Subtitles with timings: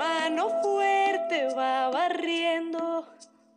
[0.00, 3.06] Mano fuerte va barriendo,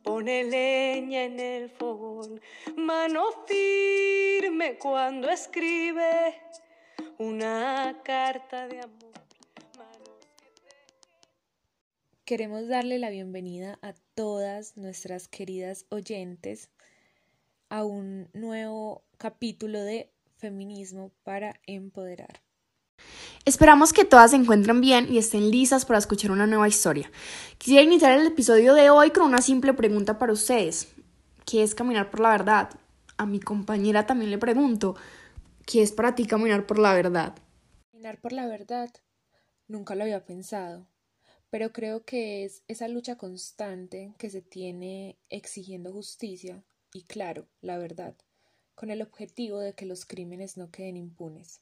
[0.04, 2.42] pone leña en el fogón.
[2.76, 6.36] Mano firme cuando escribe
[7.18, 9.14] una carta de amor.
[12.26, 16.70] Queremos darle la bienvenida a todas nuestras queridas oyentes
[17.70, 22.42] a un nuevo capítulo de Feminismo para Empoderar.
[23.46, 27.12] Esperamos que todas se encuentren bien y estén listas para escuchar una nueva historia.
[27.58, 30.88] Quisiera iniciar el episodio de hoy con una simple pregunta para ustedes.
[31.46, 32.70] ¿Qué es caminar por la verdad?
[33.18, 34.96] A mi compañera también le pregunto,
[35.66, 37.36] ¿qué es para ti caminar por la verdad?
[37.92, 38.90] Caminar por la verdad.
[39.68, 40.88] Nunca lo había pensado
[41.54, 47.78] pero creo que es esa lucha constante que se tiene exigiendo justicia y, claro, la
[47.78, 48.16] verdad,
[48.74, 51.62] con el objetivo de que los crímenes no queden impunes.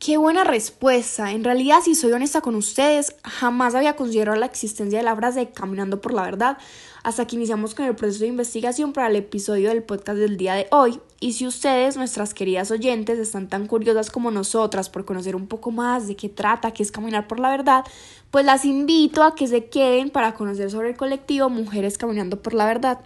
[0.00, 1.30] Qué buena respuesta.
[1.32, 5.50] En realidad, si soy honesta con ustedes, jamás había considerado la existencia de la frase
[5.50, 6.56] caminando por la verdad
[7.02, 10.54] hasta que iniciamos con el proceso de investigación para el episodio del podcast del día
[10.54, 10.98] de hoy.
[11.20, 15.70] Y si ustedes, nuestras queridas oyentes, están tan curiosas como nosotras por conocer un poco
[15.70, 17.84] más de qué trata, qué es caminar por la verdad,
[18.30, 22.54] pues las invito a que se queden para conocer sobre el colectivo Mujeres Caminando por
[22.54, 23.00] la Verdad.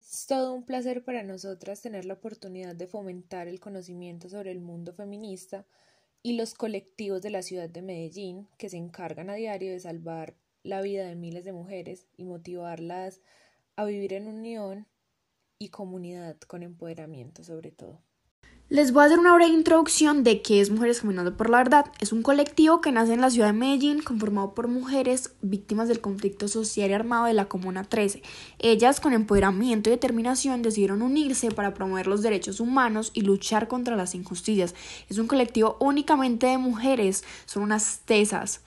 [0.00, 4.58] Es todo un placer para nosotras tener la oportunidad de fomentar el conocimiento sobre el
[4.58, 5.64] mundo feminista
[6.22, 10.34] y los colectivos de la ciudad de Medellín que se encargan a diario de salvar
[10.62, 13.20] la vida de miles de mujeres y motivarlas
[13.76, 14.86] a vivir en unión
[15.58, 18.02] y comunidad con empoderamiento sobre todo.
[18.72, 21.86] Les voy a hacer una breve introducción de qué es Mujeres Caminando por la Verdad.
[21.98, 26.00] Es un colectivo que nace en la ciudad de Medellín, conformado por mujeres víctimas del
[26.00, 28.22] conflicto social y armado de la Comuna 13.
[28.60, 33.96] Ellas, con empoderamiento y determinación, decidieron unirse para promover los derechos humanos y luchar contra
[33.96, 34.76] las injusticias.
[35.08, 38.60] Es un colectivo únicamente de mujeres, son unas tesas.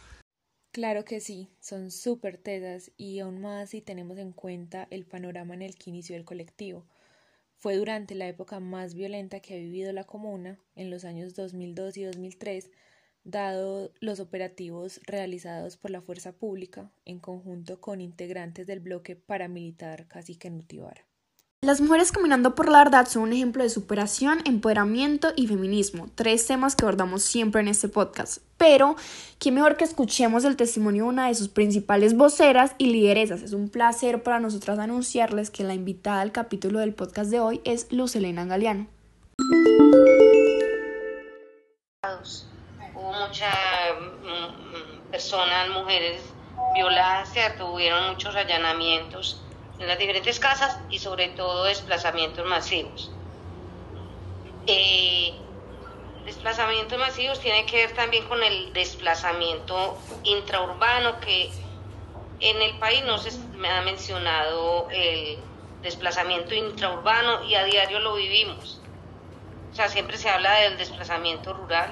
[0.74, 5.54] Claro que sí, son súper tesas y aún más si tenemos en cuenta el panorama
[5.54, 6.84] en el que inició el colectivo.
[7.64, 11.96] Fue durante la época más violenta que ha vivido la comuna, en los años 2002
[11.96, 12.70] y 2003,
[13.24, 20.10] dado los operativos realizados por la fuerza pública en conjunto con integrantes del bloque paramilitar
[20.10, 21.08] Cacique Nutibara.
[21.64, 26.46] Las mujeres caminando por la verdad son un ejemplo de superación, empoderamiento y feminismo, tres
[26.46, 28.40] temas que abordamos siempre en este podcast.
[28.58, 28.98] Pero,
[29.40, 33.44] qué mejor que escuchemos el testimonio de una de sus principales voceras y lideresas.
[33.44, 37.62] Es un placer para nosotras anunciarles que la invitada al capítulo del podcast de hoy
[37.64, 38.88] es Luz Elena Galeano.
[42.94, 43.56] Hubo muchas
[44.22, 46.22] mm, personas, mujeres
[46.74, 47.72] violadas, ¿cierto?
[47.72, 49.42] Hubieron muchos allanamientos
[49.84, 53.12] en las diferentes casas y sobre todo desplazamientos masivos.
[54.66, 55.34] Eh,
[56.26, 61.52] desplazamientos masivos tiene que ver también con el desplazamiento intraurbano que
[62.40, 65.38] en el país no se me ha mencionado el
[65.82, 68.80] desplazamiento intraurbano y a diario lo vivimos.
[69.74, 71.92] O sea, siempre se habla del desplazamiento rural,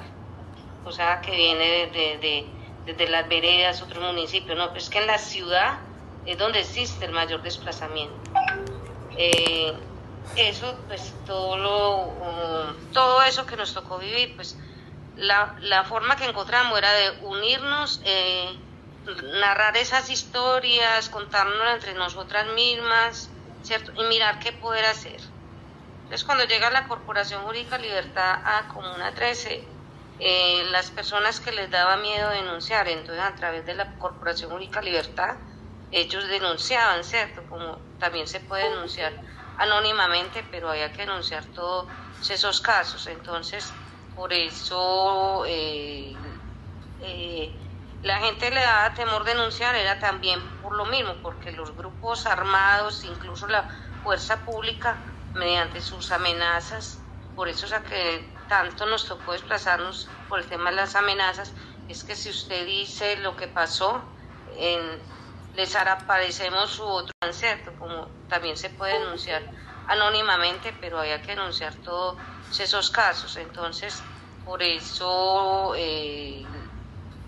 [0.85, 2.47] o sea, que viene de,
[2.85, 5.80] desde las veredas, otros municipios, no, es que en la ciudad
[6.25, 8.15] es donde existe el mayor desplazamiento.
[9.17, 9.73] Eh,
[10.35, 14.57] eso, pues todo, lo, um, todo eso que nos tocó vivir, pues
[15.15, 18.57] la, la forma que encontramos era de unirnos, eh,
[19.39, 23.29] narrar esas historias, contarnos entre nosotras mismas,
[23.63, 23.91] ¿cierto?
[24.01, 25.19] Y mirar qué poder hacer.
[26.03, 29.63] Entonces, cuando llega la Corporación Jurídica Libertad a Comuna 13,
[30.19, 34.81] eh, las personas que les daba miedo denunciar, entonces a través de la Corporación Jurídica
[34.81, 35.35] Libertad,
[35.91, 37.46] ellos denunciaban, ¿cierto?
[37.47, 39.13] Como también se puede denunciar
[39.57, 41.90] anónimamente, pero había que denunciar todos
[42.29, 43.07] esos casos.
[43.07, 43.78] Entonces,
[44.13, 46.18] por eso eh,
[47.00, 47.59] eh,
[48.01, 53.03] la gente le daba temor denunciar, era también por lo mismo, porque los grupos armados,
[53.03, 53.68] incluso la
[54.01, 55.03] fuerza pública,
[55.34, 60.77] mediante sus amenazas, por eso es que tanto nos tocó desplazarnos por el tema de
[60.77, 61.54] las amenazas,
[61.88, 64.13] es que si usted dice lo que pasó
[64.57, 65.01] en
[65.53, 69.44] les aparecemos su otro concepto, como también se puede denunciar
[69.86, 72.18] anónimamente, pero había que denunciar todos
[72.59, 73.36] esos casos.
[73.38, 74.07] Entonces,
[74.44, 76.48] por eso eh,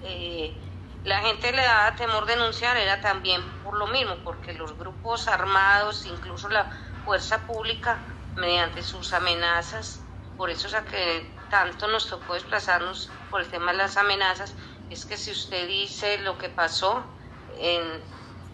[0.02, 0.60] eh,
[1.04, 6.06] la gente le daba temor denunciar, era también por lo mismo, porque los grupos armados,
[6.06, 6.70] incluso la
[7.04, 8.06] fuerza pública,
[8.36, 13.78] mediante sus amenazas, por eso es que tanto nos tocó desplazarnos por el tema de
[13.80, 14.56] las amenazas,
[14.90, 17.14] es que si usted dice lo que pasó,
[17.64, 18.04] en,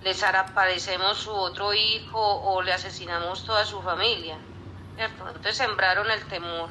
[0.04, 4.38] les aparecemos su otro hijo o le asesinamos toda su familia.
[4.98, 6.70] Entonces sembraron el temor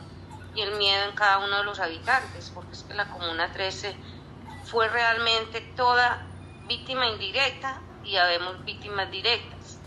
[0.54, 3.94] y el miedo en cada uno de los habitantes, porque es que la Comuna 13
[4.64, 6.26] fue realmente toda
[6.66, 9.78] víctima indirecta y habemos víctimas directas.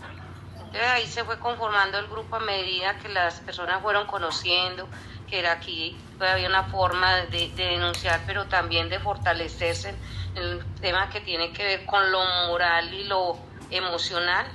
[0.56, 4.88] Entonces ahí se fue conformando el grupo a medida que las personas fueron conociendo
[5.32, 9.94] que era aquí había una forma de, denunciar, pero también de fortalecerse
[10.34, 13.38] en el tema que tiene que ver con lo moral y lo
[13.70, 14.46] emocional.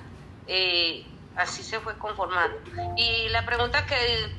[0.45, 1.03] Eh,
[1.35, 2.55] así se fue conformando.
[2.95, 4.31] Y la pregunta que,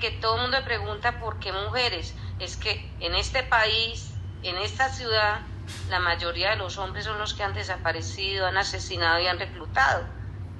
[0.00, 2.16] que todo el mundo pregunta, ¿por qué mujeres?
[2.40, 4.10] Es que en este país,
[4.42, 5.42] en esta ciudad,
[5.88, 10.04] la mayoría de los hombres son los que han desaparecido, han asesinado y han reclutado.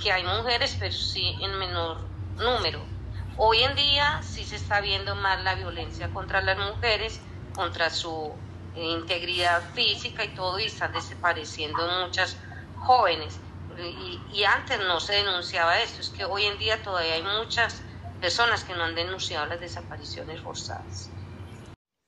[0.01, 1.99] Que hay mujeres, pero sí en menor
[2.37, 2.96] número.
[3.39, 7.21] Hoy en día sí se está viendo más la violencia contra las mujeres,
[7.55, 8.33] contra su
[8.75, 12.39] eh, integridad física y todo, y están desapareciendo muchas
[12.79, 13.39] jóvenes.
[13.79, 17.83] Y, y, antes no se denunciaba esto, es que hoy en día todavía hay muchas
[18.23, 21.11] personas que no han denunciado las desapariciones forzadas.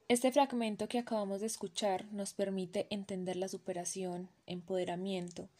[0.08, 5.50] Este fragmento que acabamos de escuchar nos permite entender la superación, empoderamiento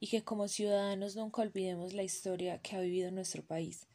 [0.00, 3.86] y que como ciudadanos nunca olvidemos la historia que ha vivido nuestro país.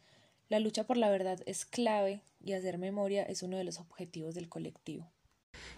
[0.50, 4.34] La lucha por la verdad es clave y hacer memoria es uno de los objetivos
[4.34, 5.08] del colectivo.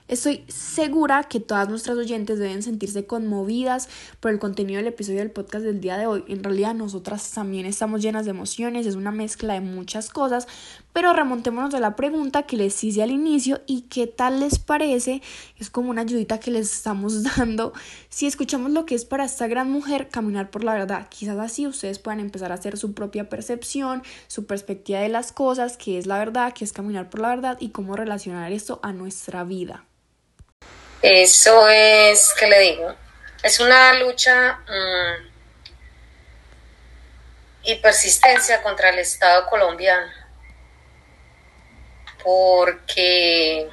[0.08, 3.90] Estoy segura que todas nuestras oyentes deben sentirse conmovidas
[4.20, 6.24] por el contenido del episodio del podcast del día de hoy.
[6.28, 10.48] En realidad nosotras también estamos llenas de emociones, es una mezcla de muchas cosas,
[10.94, 15.22] pero remontémonos a la pregunta que les hice al inicio y qué tal les parece,
[15.60, 17.74] es como una ayudita que les estamos dando.
[18.10, 21.68] Si escuchamos lo que es para esta gran mujer caminar por la verdad, quizás así
[21.68, 26.06] ustedes puedan empezar a hacer su propia percepción, su perspectiva de las cosas, qué es
[26.06, 29.86] la verdad, qué es caminar por la verdad y cómo relacionar esto a nuestra vida.
[31.02, 32.96] Eso es, ¿qué le digo?
[33.42, 35.32] Es una lucha mm,
[37.64, 40.06] y persistencia contra el Estado colombiano,
[42.24, 43.70] porque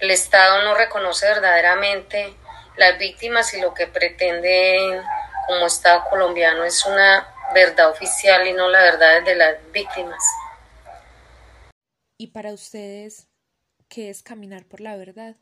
[0.00, 2.34] el Estado no reconoce verdaderamente
[2.76, 5.02] las víctimas y lo que pretenden
[5.46, 10.22] como Estado colombiano es una verdad oficial y no la verdad de las víctimas.
[12.18, 13.28] ¿Y para ustedes
[13.88, 15.36] qué es caminar por la verdad?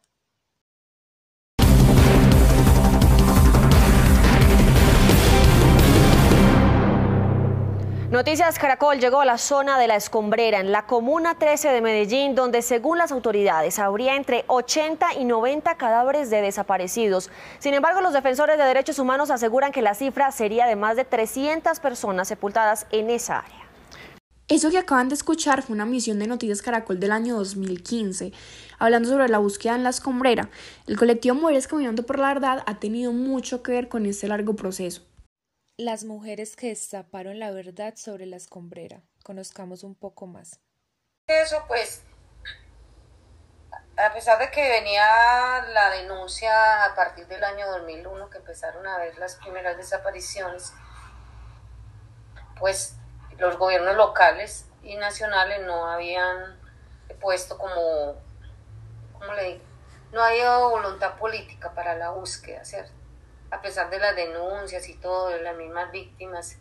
[8.10, 12.34] Noticias Caracol llegó a la zona de la Escombrera, en la Comuna 13 de Medellín,
[12.34, 17.30] donde según las autoridades habría entre 80 y 90 cadáveres de desaparecidos.
[17.58, 21.06] Sin embargo, los defensores de derechos humanos aseguran que la cifra sería de más de
[21.06, 23.64] 300 personas sepultadas en esa área.
[24.48, 28.32] Eso que acaban de escuchar fue una misión de Noticias Caracol del año 2015,
[28.78, 30.50] hablando sobre la búsqueda en la escombrera.
[30.86, 34.54] El colectivo Mujeres Caminando por la Verdad ha tenido mucho que ver con este largo
[34.54, 35.02] proceso
[35.76, 39.02] las mujeres que destaparon la verdad sobre la escombrera.
[39.24, 40.60] Conozcamos un poco más.
[41.26, 42.02] Eso pues,
[43.96, 48.98] a pesar de que venía la denuncia a partir del año 2001 que empezaron a
[48.98, 50.72] ver las primeras desapariciones,
[52.58, 52.96] pues
[53.38, 56.60] los gobiernos locales y nacionales no habían
[57.20, 58.14] puesto como,
[59.18, 59.64] ¿cómo le digo?
[60.12, 63.03] No había voluntad política para la búsqueda, ¿cierto?
[63.54, 66.58] A pesar de las denuncias y todo de las mismas víctimas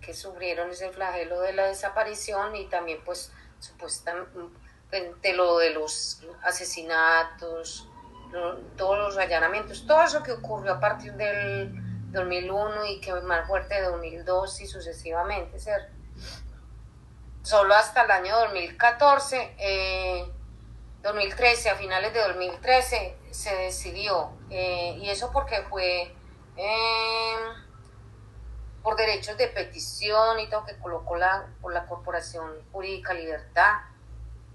[0.00, 7.88] que sufrieron ese flagelo de la desaparición y también pues supuestamente lo de los asesinatos,
[8.76, 11.72] todos los allanamientos, todo eso que ocurrió a partir del
[12.12, 15.92] 2001 y que más fuerte de 2002 y sucesivamente, ¿cierto?
[17.42, 19.56] Solo hasta el año 2014,
[21.02, 26.14] 2013, eh, a finales de 2013 se decidió, eh, y eso porque fue
[26.56, 27.66] Em,
[28.82, 33.80] por derechos de petición y todo que colocó la, por la Corporación Jurídica Libertad,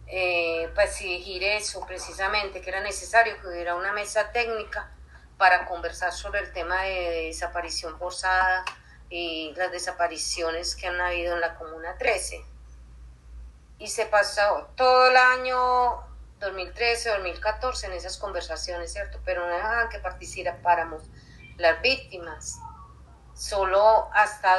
[0.08, 4.92] eh, para exigir eso precisamente, que era necesario que hubiera una mesa técnica
[5.38, 8.66] para conversar sobre el tema de desaparición forzada
[9.10, 12.44] y las desapariciones que han habido en la Comuna 13.
[13.80, 16.04] Y se pasó todo el año
[16.40, 19.20] 2013, 2014 en esas conversaciones, ¿cierto?
[19.24, 21.04] Pero no dejaban que participáramos
[21.58, 22.60] las víctimas.
[23.34, 24.58] Solo hasta,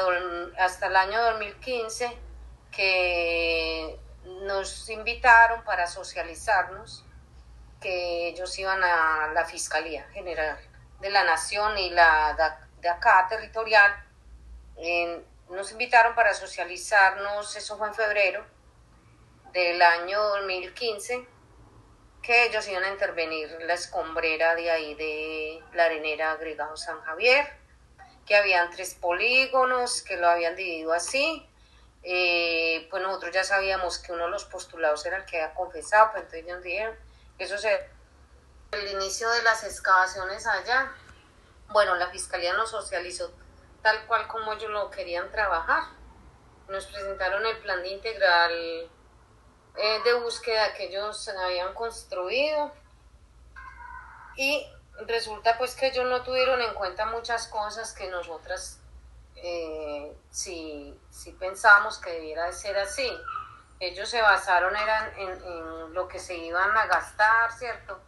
[0.58, 2.18] hasta el año 2015
[2.70, 3.98] que
[4.44, 7.04] nos invitaron para socializarnos,
[7.80, 10.58] que ellos iban a la Fiscalía General
[11.00, 13.92] de la Nación y la de acá territorial.
[15.50, 18.44] nos invitaron para socializarnos, eso fue en febrero
[19.52, 21.31] del año 2015
[22.22, 27.52] que ellos iban a intervenir la escombrera de ahí de la arenera agregado San Javier,
[28.26, 31.48] que habían tres polígonos, que lo habían dividido así.
[32.04, 36.10] Eh, pues nosotros ya sabíamos que uno de los postulados era el que había confesado,
[36.12, 36.96] pues entonces ellos dijeron
[37.38, 37.90] eso se...
[38.70, 40.92] El inicio de las excavaciones allá,
[41.68, 43.30] bueno, la fiscalía nos socializó
[43.82, 45.82] tal cual como ellos lo querían trabajar.
[46.68, 48.90] Nos presentaron el plan de integral
[49.76, 52.72] eh, de búsqueda que ellos habían construido
[54.36, 54.66] y
[55.06, 58.78] resulta pues que ellos no tuvieron en cuenta muchas cosas que nosotras
[59.36, 63.10] eh, sí, sí pensábamos que debiera de ser así.
[63.80, 68.00] Ellos se basaron eran en, lo que se iban a gastar, ¿cierto?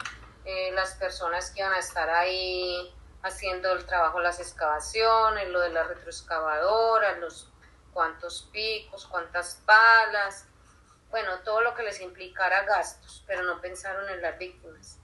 [0.45, 5.71] Eh, las personas que iban a estar ahí haciendo el trabajo, las excavaciones, lo de
[5.71, 7.51] la retroexcavadora, los
[7.93, 10.47] cuántos picos, cuántas palas,
[11.15, 14.99] bueno, todo lo que les implicara gastos, pero no pensaron en las víctimas.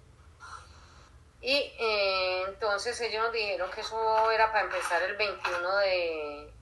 [1.41, 6.53] Y eh, entonces ellos nos dijeron que eso era para empezar el 21 de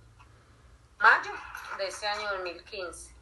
[0.99, 1.31] mayo
[1.79, 3.15] de ese año 2015.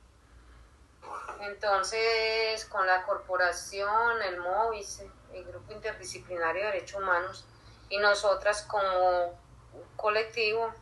[1.42, 7.45] Entonces, con la corporación, el MOVICE, el Grupo Interdisciplinario de Derechos Humanos,
[7.88, 9.40] y nosotras como
[9.95, 10.75] colectivo,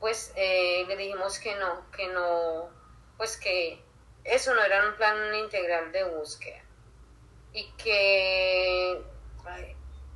[0.00, 2.70] pues eh, le dijimos que no, que no,
[3.18, 3.91] pues que
[4.24, 6.62] eso no era un plan integral de búsqueda
[7.52, 9.02] y que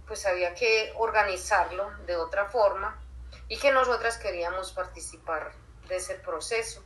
[0.06, 3.00] pues había que organizarlo de otra forma
[3.48, 5.52] y que nosotras queríamos participar
[5.88, 6.82] de ese proceso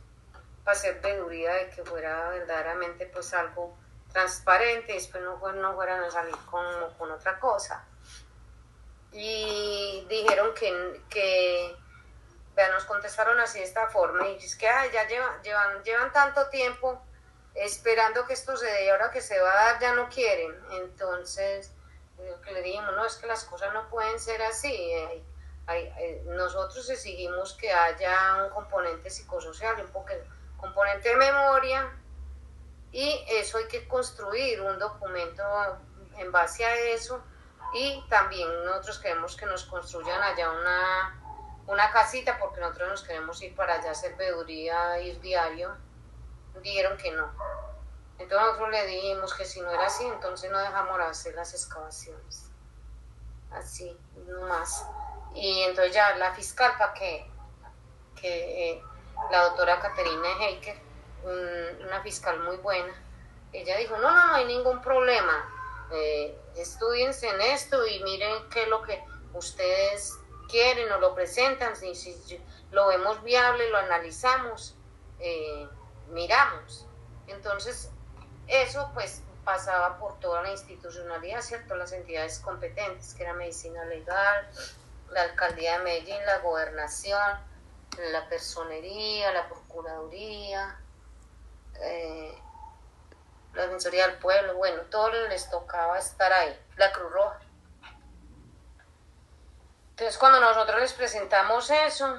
[0.63, 3.75] para hacer veeduría de que fuera verdaderamente pues algo
[4.11, 6.65] transparente y después no, no fueran a salir con,
[6.97, 7.85] con otra cosa.
[9.13, 11.75] Y dijeron que, que
[12.71, 17.01] nos contestaron así de esta forma y es que ya llevan, llevan, llevan tanto tiempo
[17.55, 20.55] esperando que esto se dé y ahora que se va a dar ya no quieren.
[20.71, 21.71] Entonces,
[22.43, 24.73] que le dijimos, no, es que las cosas no pueden ser así.
[25.67, 29.91] Eh, nosotros exigimos que haya un componente psicosocial, un
[30.57, 31.91] componente de memoria,
[32.91, 35.43] y eso hay que construir un documento
[36.17, 37.23] en base a eso.
[37.73, 41.21] Y también nosotros queremos que nos construyan allá una,
[41.67, 45.77] una casita, porque nosotros nos queremos ir para allá a ir diario.
[46.61, 47.31] Dijeron que no.
[48.19, 52.49] Entonces nosotros le dijimos que si no era así, entonces no dejamos hacer las excavaciones.
[53.51, 54.85] Así, no más.
[55.33, 57.25] Y entonces ya la fiscal, para que,
[58.19, 58.83] que eh,
[59.31, 60.79] la doctora Caterina Heiker,
[61.85, 62.93] una fiscal muy buena,
[63.53, 65.49] ella dijo, no, no, no hay ningún problema.
[65.91, 69.03] Eh, estudiense en esto y miren qué es lo que
[69.33, 70.17] ustedes
[70.49, 71.93] quieren o lo presentan, si,
[72.71, 74.75] lo vemos viable, lo analizamos,
[75.19, 75.67] eh,
[76.11, 76.85] miramos.
[77.27, 77.89] Entonces,
[78.47, 81.75] eso pues pasaba por toda la institucionalidad, ¿cierto?
[81.75, 84.47] Las entidades competentes, que era medicina legal,
[85.09, 87.39] la alcaldía de Medellín, la gobernación,
[88.11, 90.79] la personería, la procuraduría,
[91.81, 92.37] eh,
[93.53, 97.39] la defensoría del pueblo, bueno, todos les tocaba estar ahí, la Cruz Roja.
[99.91, 102.17] Entonces cuando nosotros les presentamos eso,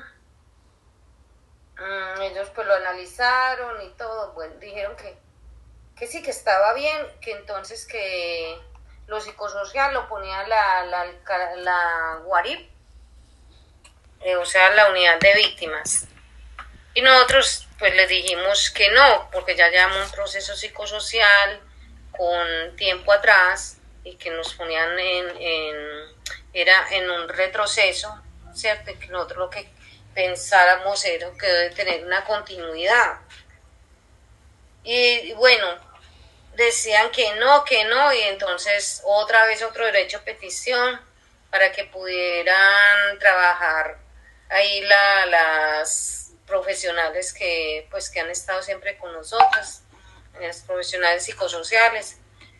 [1.82, 5.16] mm, ellos pues lo analizaron y todo, bueno, dijeron que
[6.02, 8.58] que sí, que estaba bien, que entonces que
[9.06, 11.06] lo psicosocial lo ponía la, la,
[11.56, 12.68] la Guarip,
[14.20, 16.08] eh, o sea, la unidad de víctimas.
[16.94, 21.60] Y nosotros pues les dijimos que no, porque ya llevamos un proceso psicosocial
[22.16, 25.76] con tiempo atrás y que nos ponían en, en
[26.52, 28.20] era en un retroceso,
[28.54, 28.90] ¿cierto?
[28.98, 29.68] que nosotros lo que
[30.14, 33.20] pensáramos era que debe tener una continuidad.
[34.84, 35.66] Y bueno,
[36.54, 41.00] decían que no, que no, y entonces otra vez otro derecho a petición
[41.50, 43.98] para que pudieran trabajar
[44.48, 49.80] ahí la, las profesionales que pues que han estado siempre con nosotros,
[50.40, 52.18] las profesionales psicosociales.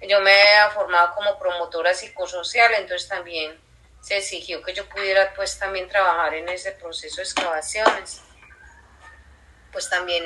[0.08, 3.58] Yo me he formado como promotora psicosocial, entonces también
[4.02, 8.20] se exigió que yo pudiera pues también trabajar en ese proceso de excavaciones.
[9.72, 10.24] Pues también,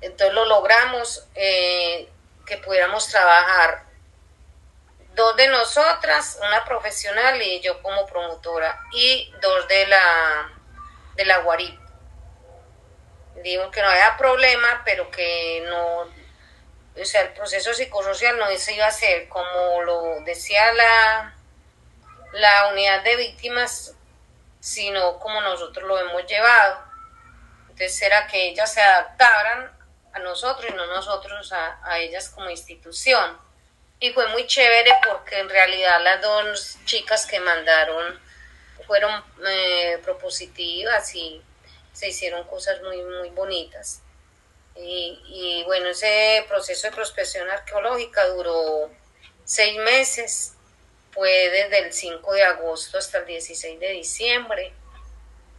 [0.00, 1.28] entonces lo logramos.
[1.36, 2.10] Eh,
[2.44, 3.84] que pudiéramos trabajar
[5.14, 10.52] dos de nosotras, una profesional y yo como promotora, y dos de la
[11.14, 11.78] de la Guarip.
[13.42, 18.74] Digo que no había problema, pero que no, o sea, el proceso psicosocial no se
[18.74, 21.34] iba a hacer como lo decía la,
[22.34, 23.94] la unidad de víctimas,
[24.60, 26.82] sino como nosotros lo hemos llevado.
[27.62, 29.70] Entonces era que ellas se adaptaran
[30.12, 33.38] a nosotros y no nosotros a, ellas como institución.
[34.00, 38.20] Y fue muy chévere porque en realidad las dos chicas que mandaron
[38.86, 41.42] fueron eh, propositivas y
[41.92, 44.02] se hicieron cosas muy, muy bonitas.
[44.76, 48.90] Y, y, bueno, ese proceso de prospección arqueológica duró
[49.44, 50.53] seis meses
[51.14, 54.72] fue desde el 5 de agosto hasta el 16 de diciembre.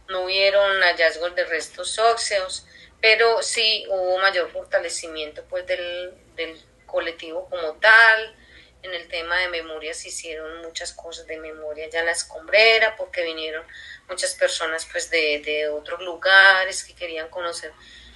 [0.08, 2.66] No hubieron hallazgos de restos óseos,
[3.00, 8.36] pero sí hubo mayor fortalecimiento pues del, del colectivo como tal.
[8.82, 12.94] En el tema de memoria se hicieron muchas cosas de memoria ya en la escombrera,
[12.96, 13.66] porque vinieron
[14.08, 17.72] muchas personas pues de, de otros lugares que querían conocer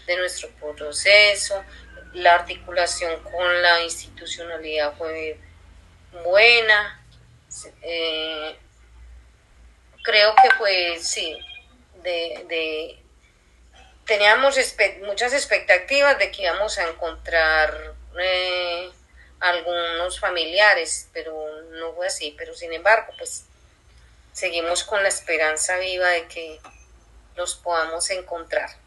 [0.07, 1.65] de nuestro proceso.
[2.13, 5.39] La articulación con la institucionalidad fue
[6.25, 7.01] buena.
[7.83, 8.57] Eh,
[10.03, 11.37] creo que pues sí,
[12.03, 13.01] de, de
[14.07, 14.57] teníamos
[15.03, 18.91] muchas expectativas de que íbamos a encontrar eh,
[19.39, 22.35] algunos familiares, pero no fue así.
[22.37, 23.45] Pero sin embargo, pues
[24.33, 26.61] seguimos con la esperanza viva de que
[27.37, 28.80] los podamos encontrar.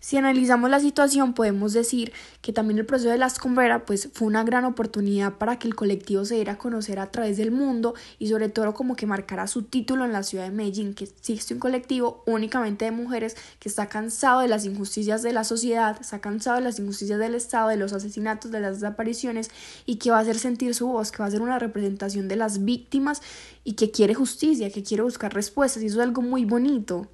[0.00, 4.28] Si analizamos la situación, podemos decir que también el proceso de la escombrera pues, fue
[4.28, 7.94] una gran oportunidad para que el colectivo se diera a conocer a través del mundo
[8.20, 11.52] y sobre todo como que marcara su título en la ciudad de Medellín, que existe
[11.52, 16.20] un colectivo únicamente de mujeres que está cansado de las injusticias de la sociedad, está
[16.20, 19.50] cansado de las injusticias del Estado, de los asesinatos, de las desapariciones
[19.84, 22.36] y que va a hacer sentir su voz, que va a ser una representación de
[22.36, 23.20] las víctimas
[23.64, 27.08] y que quiere justicia, que quiere buscar respuestas y eso es algo muy bonito.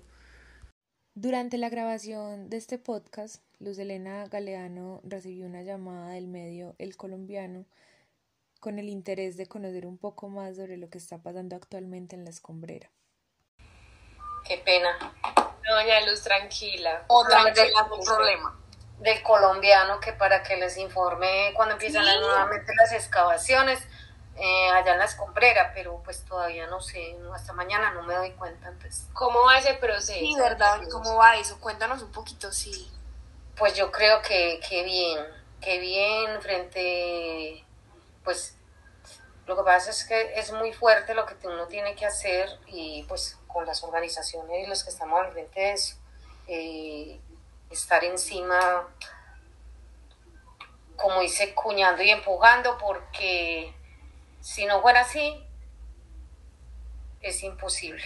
[1.17, 6.97] Durante la grabación de este podcast, Luz Elena Galeano recibió una llamada del medio El
[6.97, 7.67] Colombiano
[8.59, 12.25] con el interés de conocer un poco más sobre lo que está pasando actualmente en
[12.25, 12.91] la escombrera.
[14.45, 15.15] Qué pena.
[15.63, 17.05] Doña Luz, tranquila.
[17.07, 18.61] O tranquila, no problema.
[18.99, 23.79] Del colombiano que para que les informe cuando empiezan nuevamente las excavaciones
[24.37, 28.33] eh, allá en la escombrera, pero pues todavía no sé, hasta mañana no me doy
[28.33, 28.69] cuenta.
[28.69, 29.07] Entonces.
[29.13, 30.19] ¿Cómo va ese proceso?
[30.19, 30.81] Sí, ¿verdad?
[30.91, 31.61] ¿Cómo va eso?
[31.61, 32.91] Cuéntanos un poquito, sí.
[33.57, 35.25] Pues yo creo que, que bien,
[35.61, 37.65] que bien frente,
[38.25, 38.57] pues
[39.47, 43.05] lo que pasa es que es muy fuerte lo que uno tiene que hacer y
[43.05, 45.97] pues con las organizaciones y los que estamos al frente de eso,
[46.49, 47.21] eh,
[47.71, 48.89] estar encima,
[50.97, 53.75] como dice, cuñando y empujando porque
[54.45, 55.43] si no fuera así,
[57.23, 58.05] es imposible.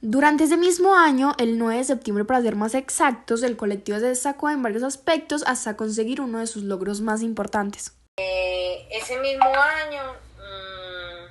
[0.00, 4.06] Durante ese mismo año, el 9 de septiembre para ser más exactos, el colectivo se
[4.06, 7.96] destacó en varios aspectos hasta conseguir uno de sus logros más importantes.
[8.16, 10.02] Eh, ese mismo año,
[10.38, 11.26] mm,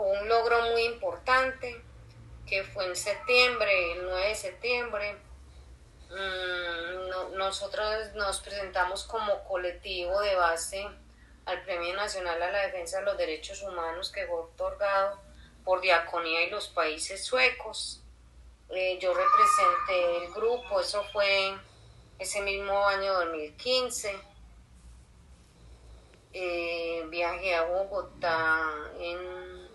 [0.00, 1.82] un logro muy importante
[2.46, 5.16] que fue en septiembre, el 9 de septiembre,
[6.08, 10.88] mm, nosotros nos presentamos como colectivo de base
[11.50, 15.18] al Premio Nacional a la Defensa de los Derechos Humanos que fue otorgado
[15.64, 18.02] por Diaconía y los países suecos.
[18.68, 21.56] Eh, yo representé el grupo, eso fue
[22.18, 24.16] ese mismo año 2015.
[26.32, 29.68] Eh, viajé a Bogotá en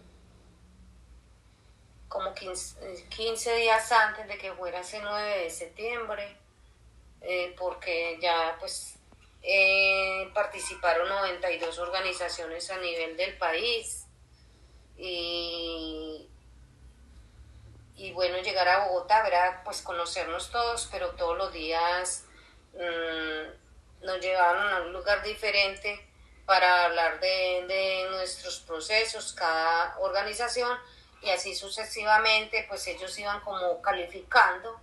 [2.08, 6.38] como 15, días antes de que fuera ese 9 de septiembre,
[7.20, 8.95] eh, porque ya pues
[10.34, 14.06] participaron 92 organizaciones a nivel del país
[14.98, 16.28] y,
[18.14, 22.26] bueno, llegar a Bogotá, pues conocernos todos, pero todos los días
[22.74, 26.08] mm, nos llevaban a un lugar diferente
[26.46, 30.78] para hablar de, de nuestros procesos, cada organización,
[31.22, 34.80] y así sucesivamente, pues ellos iban como calificando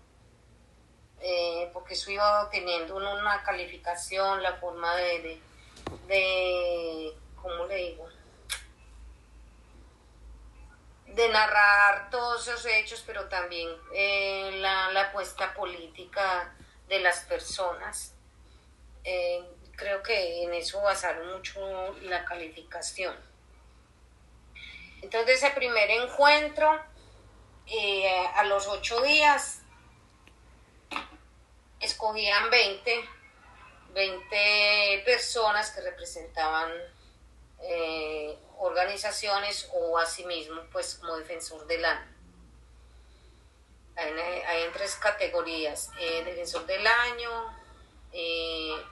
[1.24, 5.40] eh, porque eso iba teniendo una calificación, la forma de,
[6.08, 8.08] de, ¿cómo le digo?
[11.06, 16.54] de narrar todos esos hechos, pero también eh, la, la, apuesta política
[16.88, 18.14] de las personas.
[19.04, 19.44] Eh,
[19.76, 23.14] creo que en eso basaron mucho la calificación.
[25.02, 26.82] Entonces ese primer encuentro,
[28.34, 29.61] a los ocho días,
[31.82, 33.08] escogían 20,
[33.92, 36.72] 20 personas que representaban
[37.60, 42.12] eh, organizaciones o asimismo pues como defensor del año.
[43.96, 47.58] Hay, en tres categorías, eh, defensor del año,
[48.12, 48.82] eh,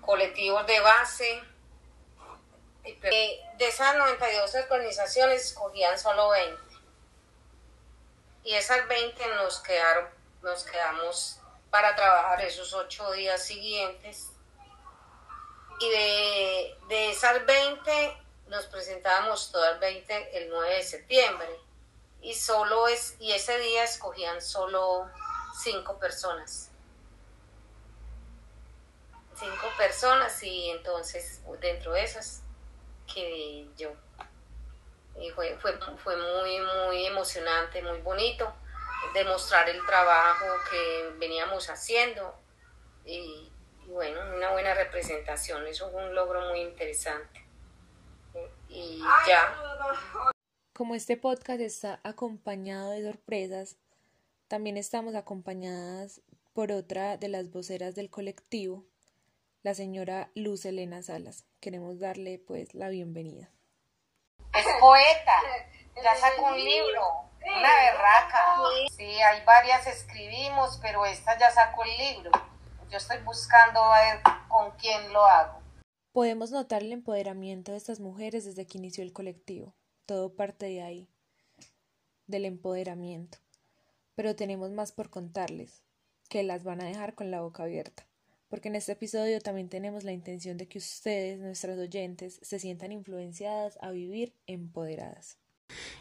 [0.00, 1.42] colectivos de base.
[3.02, 6.58] de esas 92 organizaciones escogían solo 20.
[8.44, 14.30] Y esas 20 nos quedaron nos quedamos para trabajar esos ocho días siguientes.
[15.80, 18.16] Y de, esas 20
[18.48, 21.48] nos presentábamos todas 20 el 9 de septiembre.
[22.20, 25.08] Y, solo es, y ese día escogían solo
[25.62, 26.70] cinco personas.
[29.38, 32.42] Cinco personas y entonces dentro de esas
[33.12, 33.92] que yo.
[35.20, 38.52] Y fue, fue, fue muy, muy emocionante, muy bonito
[39.14, 42.34] demostrar el trabajo que veníamos haciendo
[43.04, 43.50] y,
[43.86, 47.46] bueno, una buena representación, eso fue un logro muy interesante.
[48.68, 49.56] Y ya.
[50.74, 53.76] Como este podcast está acompañado de sorpresas,
[54.46, 56.20] también estamos acompañadas
[56.52, 58.84] por otra de las voceras del colectivo,
[59.62, 61.44] la señora Luz Elena Salas.
[61.60, 63.50] Queremos darle pues la bienvenida.
[64.54, 65.32] Es poeta,
[66.02, 68.38] ya sacó un libro, una berraca.
[68.96, 72.30] Sí, hay varias escribimos, pero esta ya sacó el libro.
[72.90, 75.60] Yo estoy buscando a ver con quién lo hago.
[76.12, 79.74] Podemos notar el empoderamiento de estas mujeres desde que inició el colectivo.
[80.06, 81.08] Todo parte de ahí,
[82.26, 83.38] del empoderamiento.
[84.14, 85.84] Pero tenemos más por contarles,
[86.28, 88.06] que las van a dejar con la boca abierta.
[88.48, 92.92] Porque en este episodio también tenemos la intención de que ustedes, nuestras oyentes, se sientan
[92.92, 95.38] influenciadas a vivir empoderadas.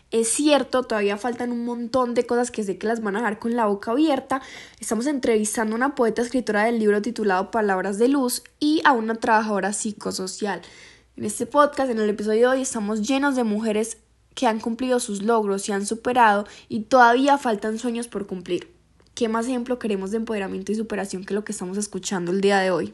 [0.10, 3.40] Es cierto, todavía faltan un montón de cosas que sé que las van a dejar
[3.40, 4.42] con la boca abierta.
[4.80, 9.16] Estamos entrevistando a una poeta escritora del libro titulado Palabras de Luz y a una
[9.16, 10.62] trabajadora psicosocial.
[11.18, 13.98] En este podcast, en el episodio de hoy, estamos llenos de mujeres
[14.34, 18.72] que han cumplido sus logros y han superado y todavía faltan sueños por cumplir.
[19.14, 22.60] ¿Qué más ejemplo queremos de empoderamiento y superación que lo que estamos escuchando el día
[22.60, 22.94] de hoy?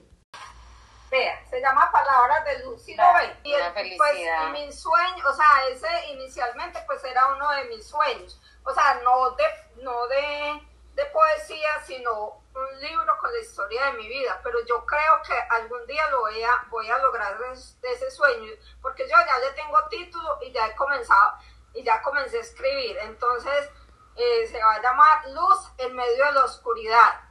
[1.13, 3.39] Vea, se llama Palabras de Luz, ¿sí lo ven?
[3.43, 7.85] Y, el, pues, y mi sueño, o sea, ese inicialmente pues era uno de mis
[7.85, 9.43] sueños, o sea, no de,
[9.83, 10.59] no de,
[10.95, 15.35] de poesía, sino un libro con la historia de mi vida, pero yo creo que
[15.51, 19.77] algún día lo voy a, voy a lograr ese sueño, porque yo ya le tengo
[19.91, 21.37] título y ya he comenzado,
[21.75, 23.69] y ya comencé a escribir, entonces
[24.15, 27.21] eh, se va a llamar Luz en medio de la oscuridad.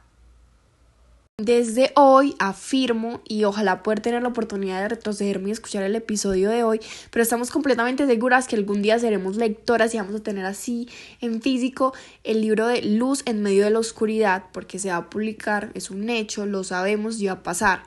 [1.43, 6.49] Desde hoy afirmo y ojalá poder tener la oportunidad de retrocederme y escuchar el episodio
[6.49, 6.79] de hoy,
[7.11, 10.87] pero estamos completamente seguras que algún día seremos lectoras y vamos a tener así
[11.19, 15.09] en físico el libro de Luz en medio de la oscuridad, porque se va a
[15.09, 17.83] publicar, es un hecho, lo sabemos y va a pasar.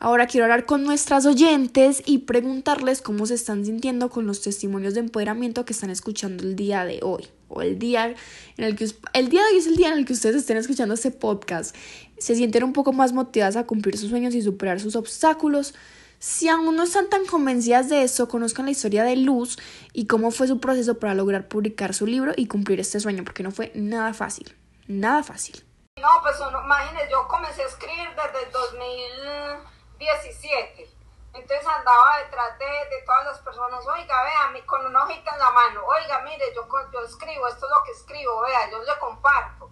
[0.00, 4.94] Ahora quiero hablar con nuestras oyentes y preguntarles cómo se están sintiendo con los testimonios
[4.94, 8.14] de empoderamiento que están escuchando el día de hoy o el día
[8.56, 10.56] en el que el día de hoy es el día en el que ustedes estén
[10.56, 11.74] escuchando este podcast,
[12.16, 15.74] se sienten un poco más motivadas a cumplir sus sueños y superar sus obstáculos.
[16.20, 19.58] Si aún no están tan convencidas de eso, conozcan la historia de Luz
[19.92, 23.42] y cómo fue su proceso para lograr publicar su libro y cumplir este sueño, porque
[23.42, 24.54] no fue nada fácil,
[24.86, 25.64] nada fácil.
[25.96, 28.52] No, pues imagínense, yo comencé a escribir desde el
[29.98, 30.98] 2017
[31.34, 35.50] entonces andaba detrás de, de, todas las personas, oiga, vea, con una hojita en la
[35.50, 39.70] mano, oiga, mire, yo, yo escribo, esto es lo que escribo, vea, yo le comparto.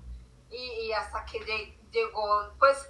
[0.51, 1.41] Y, y hasta que
[1.91, 2.89] llegó, pues,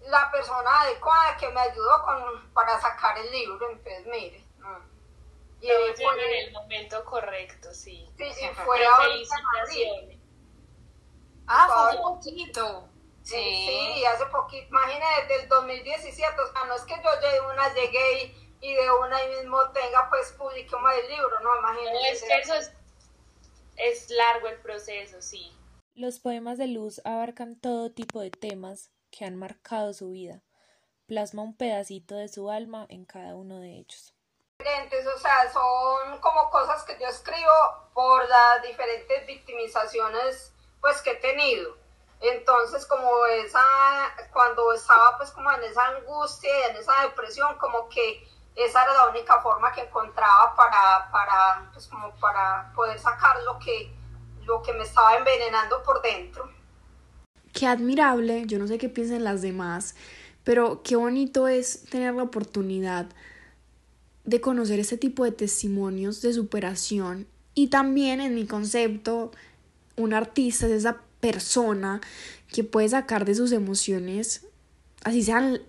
[0.00, 4.44] la persona adecuada que me ayudó con, para sacar el libro, entonces, mire.
[5.60, 8.10] Y en el momento correcto, sí.
[8.16, 10.18] Sí, y fue Felicitaciones.
[11.46, 12.88] Ah, fue un poquito.
[13.22, 13.34] Sí.
[13.94, 17.72] sí, hace poquito, imagínate, desde el 2017, o sea, no es que yo de una
[17.74, 21.92] llegué y, de una ahí mismo tenga, pues, publiquemos el libro, no, imagínate.
[21.92, 22.72] No, es que eso es,
[23.76, 25.56] es largo el proceso, sí.
[25.94, 30.42] Los poemas de Luz abarcan todo tipo de temas que han marcado su vida.
[31.06, 34.14] Plasma un pedacito de su alma en cada uno de ellos.
[34.58, 37.50] Diferentes, o sea, son como cosas que yo escribo
[37.92, 41.81] por las diferentes victimizaciones pues que he tenido
[42.22, 43.64] entonces, como esa,
[44.32, 48.92] cuando estaba pues como en esa angustia y en esa depresión, como que esa era
[48.92, 53.92] la única forma que encontraba para, para, pues como para poder sacar lo que,
[54.44, 56.48] lo que me estaba envenenando por dentro.
[57.52, 59.96] Qué admirable, yo no sé qué piensan las demás,
[60.44, 63.06] pero qué bonito es tener la oportunidad
[64.24, 69.32] de conocer este tipo de testimonios de superación y también en mi concepto
[69.96, 72.00] un artista es esa persona
[72.52, 74.44] que puede sacar de sus emociones,
[75.04, 75.60] así sean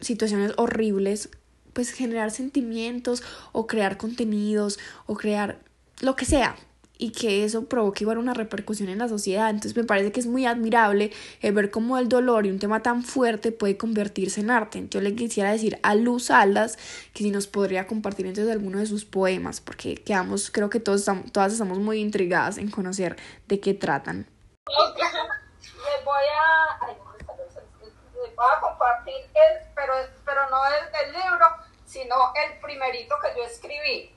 [0.00, 1.30] situaciones horribles,
[1.72, 5.60] pues generar sentimientos o crear contenidos o crear
[6.00, 6.56] lo que sea
[6.98, 9.48] y que eso provoque igual una repercusión en la sociedad.
[9.50, 12.82] Entonces me parece que es muy admirable el ver cómo el dolor y un tema
[12.82, 14.86] tan fuerte puede convertirse en arte.
[14.90, 16.78] Yo le quisiera decir a Luz Aldas
[17.12, 21.04] que si nos podría compartir entonces alguno de sus poemas, porque quedamos, creo que todos
[21.30, 24.26] todas estamos muy intrigadas en conocer de qué tratan.
[24.66, 31.46] Les voy a, les voy a compartir el, pero, pero no el del libro,
[31.84, 34.16] sino el primerito que yo escribí.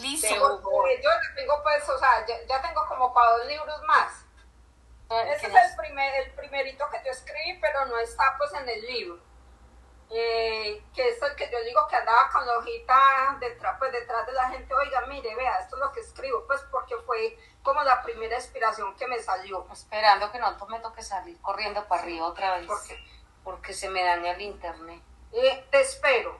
[0.00, 0.28] Listo.
[0.28, 4.26] yo tengo pues, o sea, ya, tengo como para dos libros más.
[5.08, 8.80] Ese es el, primer, el primerito que yo escribí, pero no está pues en el
[8.86, 9.20] libro.
[10.10, 14.26] eh, que es el que yo digo que andaba con la hojita detrás, pues detrás
[14.26, 17.82] de la gente, oiga, mire, vea, esto es lo que escribo, pues porque fue como
[17.82, 19.66] la primera inspiración que me salió.
[19.72, 22.98] Esperando que no me toque salir corriendo para arriba otra vez, porque,
[23.44, 25.02] porque se me daña el internet.
[25.32, 26.38] Eh, te espero.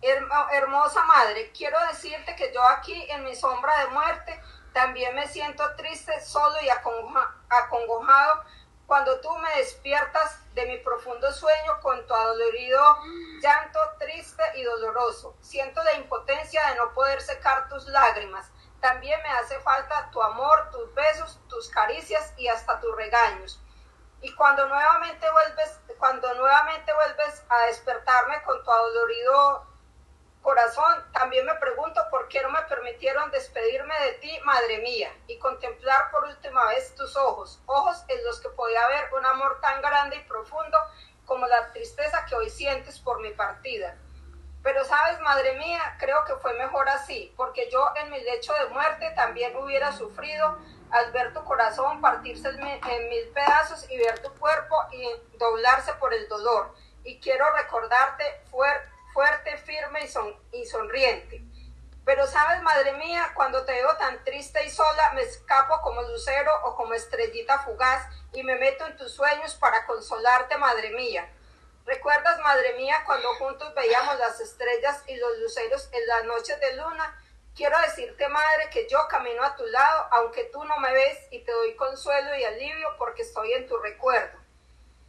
[0.00, 4.40] hermosa madre, quiero decirte que yo aquí en mi sombra de muerte
[4.72, 8.44] también me siento triste, solo y acongojado
[8.86, 12.98] cuando tú me despiertas de mi profundo sueño con tu adolorido
[13.40, 15.36] llanto triste y doloroso.
[15.40, 18.50] Siento la impotencia de no poder secar tus lágrimas.
[18.84, 23.58] También me hace falta tu amor, tus besos, tus caricias y hasta tus regaños.
[24.20, 29.66] Y cuando nuevamente vuelves, cuando nuevamente vuelves a despertarme con tu adolorido
[30.42, 35.38] corazón, también me pregunto por qué no me permitieron despedirme de ti, madre mía, y
[35.38, 39.80] contemplar por última vez tus ojos, ojos en los que podía ver un amor tan
[39.80, 40.76] grande y profundo
[41.24, 43.96] como la tristeza que hoy sientes por mi partida.
[44.64, 48.70] Pero sabes, madre mía, creo que fue mejor así, porque yo en mi lecho de
[48.70, 50.58] muerte también hubiera sufrido
[50.90, 56.14] al ver tu corazón partirse en mil pedazos y ver tu cuerpo y doblarse por
[56.14, 56.74] el dolor.
[57.04, 60.08] Y quiero recordarte fuerte firme
[60.52, 61.42] y sonriente.
[62.06, 66.50] Pero sabes, madre mía, cuando te veo tan triste y sola, me escapo como lucero
[66.64, 71.28] o como estrellita fugaz y me meto en tus sueños para consolarte, madre mía.
[71.84, 76.76] ¿Recuerdas, madre mía, cuando juntos veíamos las estrellas y los luceros en las noches de
[76.76, 77.20] luna?
[77.54, 81.44] Quiero decirte, madre, que yo camino a tu lado, aunque tú no me ves, y
[81.44, 84.38] te doy consuelo y alivio porque estoy en tu recuerdo.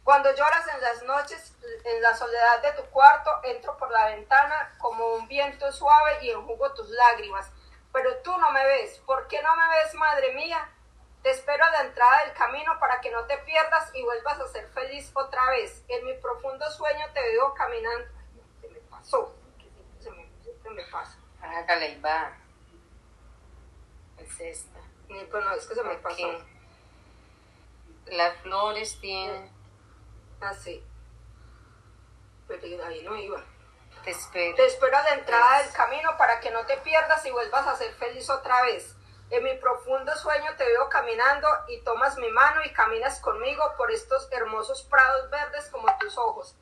[0.04, 4.76] Cuando lloras en las noches, en la soledad de tu cuarto, entro por la ventana
[4.78, 7.50] como un viento suave y enjugo tus lágrimas.
[7.92, 8.98] Pero tú no me ves.
[9.06, 10.70] ¿Por qué no me ves, madre mía?
[11.26, 14.46] Te espero a la entrada del camino para que no te pierdas y vuelvas a
[14.46, 15.82] ser feliz otra vez.
[15.88, 18.06] En mi profundo sueño te veo caminando.
[18.60, 19.34] Se me pasó.
[19.98, 20.28] Se me,
[20.62, 21.18] se me pasa.
[21.42, 22.32] Hágale, va.
[24.18, 24.78] Es esta.
[25.08, 26.44] Pues no, es que se me pasó.
[28.06, 29.50] Las flores tienen
[30.40, 30.80] así.
[32.46, 33.44] Pero ahí no iba.
[34.04, 34.54] Te espero.
[34.54, 37.74] Te espero a la entrada del camino para que no te pierdas y vuelvas a
[37.74, 38.95] ser feliz otra vez.
[39.30, 43.90] En mi profundo sueño te veo caminando y tomas mi mano y caminas conmigo por
[43.90, 46.54] estos hermosos prados verdes como tus ojos.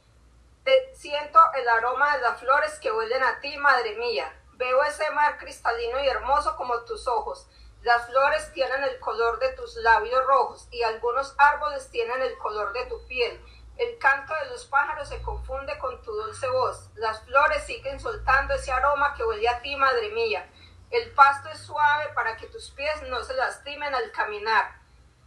[0.65, 4.35] Te siento el aroma de las flores que huelen a ti, madre mía.
[4.55, 7.47] Veo ese mar cristalino y hermoso como tus ojos.
[7.83, 12.73] Las flores tienen el color de tus labios rojos y algunos árboles tienen el color
[12.73, 13.45] de tu piel.
[13.77, 16.89] El canto de los pájaros se confunde con tu dulce voz.
[16.95, 20.49] Las flores siguen soltando ese aroma que huele a ti, madre mía.
[20.91, 24.81] El pasto es suave para que tus pies no se lastimen al caminar.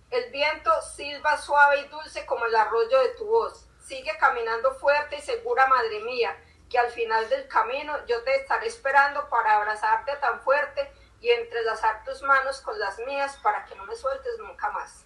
[0.10, 3.68] El viento silba suave y dulce como el arroyo de tu voz.
[3.80, 6.36] Sigue caminando fuerte y segura, madre mía,
[6.70, 10.90] que al final del camino yo te estaré esperando para abrazarte tan fuerte
[11.22, 15.06] y entrelazar tus manos con las mías para que no me sueltes nunca más.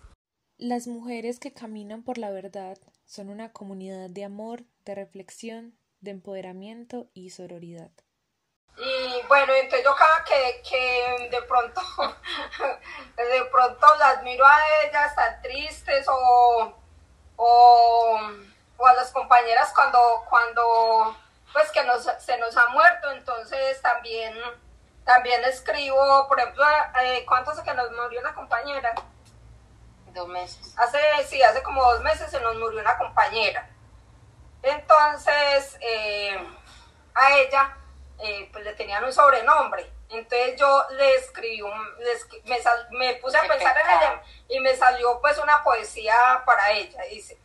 [0.57, 6.11] Las mujeres que caminan por la verdad son una comunidad de amor, de reflexión, de
[6.11, 7.91] empoderamiento y sororidad.
[8.77, 11.81] Y bueno, entonces yo cada que, que de pronto,
[13.17, 16.73] de pronto las miro a ellas tan tristes o,
[17.35, 18.19] o,
[18.77, 21.17] o a las compañeras cuando, cuando
[21.53, 24.33] pues que nos, se nos ha muerto, entonces también,
[25.05, 26.63] también escribo, por ejemplo,
[27.03, 28.93] eh, ¿cuánto hace que nos murió una compañera?
[30.07, 30.73] Dos meses.
[30.77, 33.69] Hace, sí, hace como dos meses se nos murió una compañera.
[34.63, 36.47] Entonces, eh,
[37.13, 37.77] a ella,
[38.23, 39.89] eh, pues le tenían un sobrenombre.
[40.09, 41.73] Entonces yo le escribí, un,
[42.91, 47.01] me, puse a pensar en ella y me salió pues una poesía para ella.
[47.09, 47.37] Dice,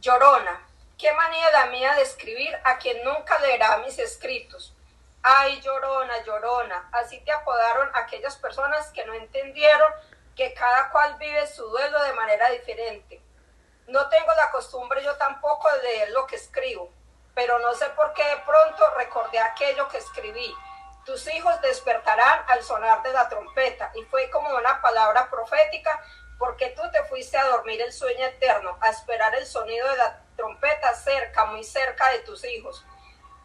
[0.00, 0.66] Llorona,
[0.98, 4.74] qué manía la mía de escribir a quien nunca leerá mis escritos.
[5.22, 9.90] Ay, llorona, llorona, así te apodaron aquellas personas que no entendieron
[10.36, 13.22] que cada cual vive su duelo de manera diferente.
[13.86, 16.92] No tengo la costumbre yo tampoco de leer lo que escribo,
[17.34, 20.54] pero no sé por qué de pronto recordé aquello que escribí.
[21.04, 26.02] Tus hijos despertarán al sonar de la trompeta y fue como una palabra profética
[26.38, 30.20] porque tú te fuiste a dormir el sueño eterno, a esperar el sonido de la
[30.36, 32.84] trompeta cerca, muy cerca de tus hijos.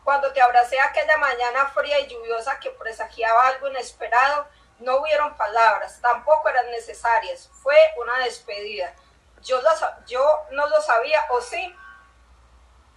[0.03, 4.47] Cuando te abracé aquella mañana fría y lluviosa que presagiaba algo inesperado,
[4.79, 7.49] no hubieron palabras, tampoco eran necesarias.
[7.61, 8.93] Fue una despedida.
[9.41, 9.61] Yo,
[10.07, 11.75] yo no lo sabía, o sí.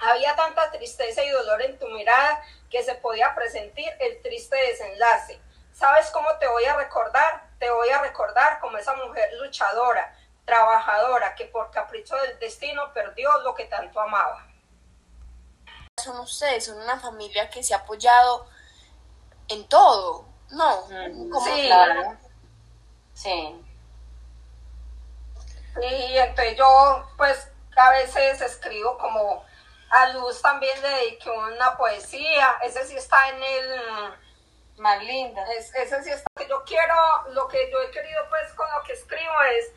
[0.02, 5.40] Había tanta tristeza y dolor en tu mirada que se podía presentir el triste desenlace.
[5.72, 7.48] ¿Sabes cómo te voy a recordar?
[7.60, 10.12] Te voy a recordar como esa mujer luchadora,
[10.44, 14.46] trabajadora, que por capricho del destino perdió lo que tanto amaba.
[16.02, 18.46] son ustedes, son una familia que se ha apoyado
[19.48, 20.86] en todo, ¿no?
[20.88, 22.16] Mm, sí, claro.
[23.14, 23.64] Sí.
[25.80, 29.44] Y entonces yo, pues, a veces escribo como
[29.92, 33.80] a Luz también le dediqué una poesía, ese sí está en el...
[34.78, 35.44] Más linda.
[35.52, 36.26] ese sí está.
[36.48, 36.94] Yo quiero,
[37.34, 39.70] lo que yo he querido pues con lo que escribo es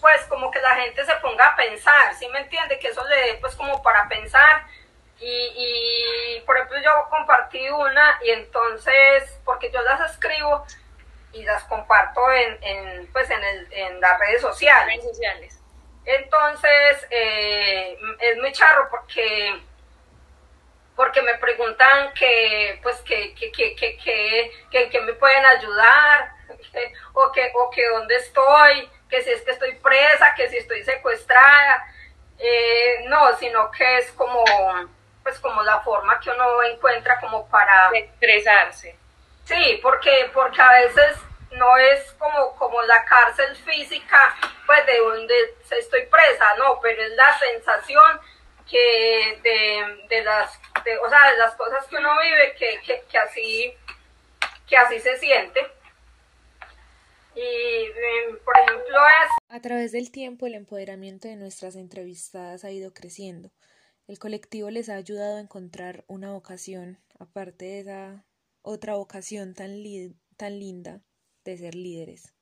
[0.00, 2.78] pues como que la gente se ponga a pensar, ¿sí me entiende?
[2.78, 4.66] Que eso le dé pues como para pensar
[5.20, 10.64] y, y, por ejemplo yo compartí una y entonces, porque yo las escribo
[11.32, 14.18] y las comparto en, en pues en, el, en las.
[14.20, 15.57] Redes sociales.
[16.08, 19.60] Entonces, eh, es muy charro porque
[20.96, 26.32] porque me preguntan que, pues, que, que, que, que, que, me pueden ayudar,
[27.12, 30.82] o que, o que dónde estoy, que si es que estoy presa, que si estoy
[30.82, 31.84] secuestrada,
[32.38, 34.42] eh, no, sino que es como,
[35.22, 37.90] pues, como la forma que uno encuentra como para...
[37.92, 38.96] expresarse.
[39.44, 41.18] Sí, porque, porque a veces
[41.52, 45.34] no es como, como la cárcel física, pues de donde
[45.70, 48.20] estoy presa, no, pero es la sensación
[48.68, 50.58] que de, de las,
[51.02, 53.74] o sea, de las cosas que uno vive, que, que, que, así,
[54.66, 55.60] que así se siente.
[57.34, 59.30] Y, em, por ejemplo, es...
[59.48, 63.52] A través del tiempo, el empoderamiento de nuestras entrevistadas ha ido creciendo.
[64.06, 68.24] El colectivo les ha ayudado a encontrar una vocación, aparte de esa
[68.62, 69.82] otra vocación tan,
[70.36, 71.00] tan linda
[71.50, 72.34] de ser líderes.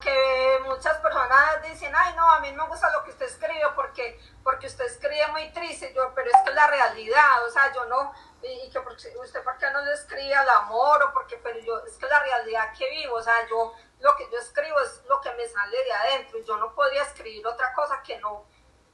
[0.00, 3.64] Que muchas personas dicen, ay no, a mí no me gusta lo que usted escribe
[3.74, 7.72] porque, porque usted escribe muy triste, yo, pero es que es la realidad, o sea,
[7.72, 11.58] yo no, y, que usted por qué no le escribe al amor o porque, pero
[11.60, 15.02] yo, es que la realidad que vivo, o sea, yo, lo que yo escribo es
[15.08, 18.46] lo que me sale de adentro, y yo no podría escribir otra cosa que no,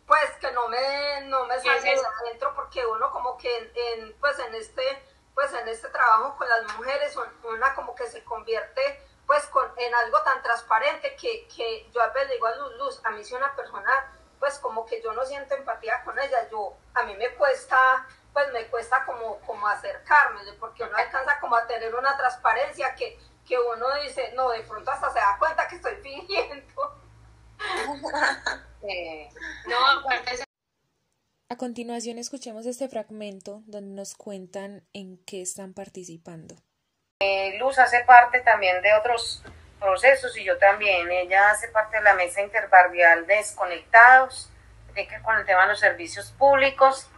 [0.07, 4.39] pues que no me, no me sale de adentro porque uno como que en, pues
[4.39, 4.83] en este,
[5.35, 9.95] pues en este trabajo con las mujeres, una como que se convierte pues con, en
[9.95, 13.25] algo tan transparente que, que yo a veces le digo a Luz, Luz, a mí
[13.25, 17.17] si una persona, pues como que yo no siento empatía con ella, yo, a mí
[17.17, 22.15] me cuesta, pues me cuesta como, como acercarme, porque uno alcanza como a tener una
[22.15, 23.19] transparencia que,
[23.49, 27.01] que uno dice, no, de pronto hasta se da cuenta que estoy fingiendo.
[29.67, 29.77] no,
[31.49, 36.57] a continuación escuchemos este fragmento donde nos cuentan en qué están participando.
[37.25, 39.45] Eh, Luz hace parte también de otros
[39.79, 41.09] procesos y yo también.
[41.09, 44.51] Ella hace parte de la mesa interbarrial Desconectados,
[44.93, 47.09] que con el tema de los servicios públicos.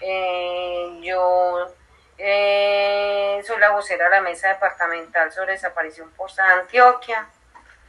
[0.00, 1.72] Eh, yo
[2.18, 7.28] eh, soy la vocera de la mesa departamental sobre desaparición posta de Antioquia.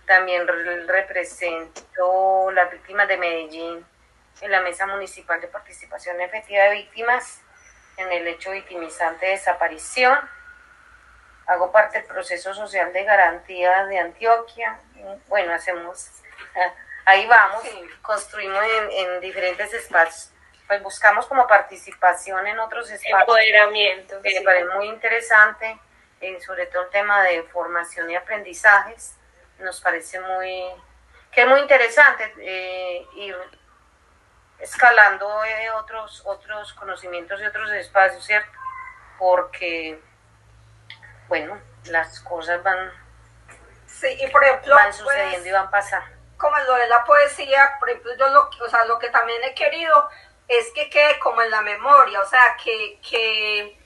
[0.05, 0.47] También
[0.87, 3.83] represento las víctimas de Medellín
[4.41, 7.41] en la mesa municipal de participación efectiva de víctimas
[7.97, 10.19] en el hecho victimizante de desaparición
[11.47, 14.79] hago parte del proceso social de garantía de Antioquia.
[15.27, 16.11] Bueno, hacemos,
[17.05, 17.63] ahí vamos,
[18.01, 20.31] construimos en, diferentes espacios.
[20.67, 23.21] Pues buscamos como participación en otros espacios.
[23.21, 24.21] Empoderamiento.
[24.21, 25.79] Que me parece muy interesante,
[26.19, 29.15] eh, sobre todo el tema de formación y aprendizajes.
[29.59, 30.65] Nos parece muy,
[31.31, 33.35] que es muy interesante eh, ir
[34.59, 38.51] escalando eh, otros, otros conocimientos y otros espacios, ¿cierto?
[39.17, 40.01] Porque
[41.27, 42.91] bueno, las cosas van,
[43.85, 46.15] sí, y por ejemplo, van sucediendo pues, y van pasando.
[46.37, 49.55] Como lo de la poesía, por ejemplo, yo lo, o sea, lo que también he
[49.55, 50.09] querido
[50.47, 53.77] es que quede como en la memoria, o sea, que, que,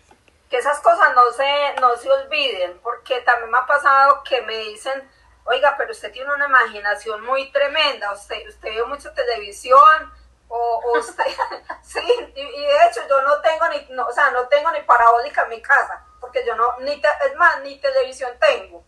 [0.49, 4.57] que esas cosas no se, no se olviden, porque también me ha pasado que me
[4.57, 5.09] dicen,
[5.45, 10.13] oiga, pero usted tiene una imaginación muy tremenda, usted, usted ve mucha televisión,
[10.49, 11.23] o, usted,
[11.83, 15.43] sí, y, de hecho yo no tengo ni, no, o sea, no tengo ni parabólica
[15.43, 18.85] en mi casa, porque yo no, ni es más, ni televisión tengo.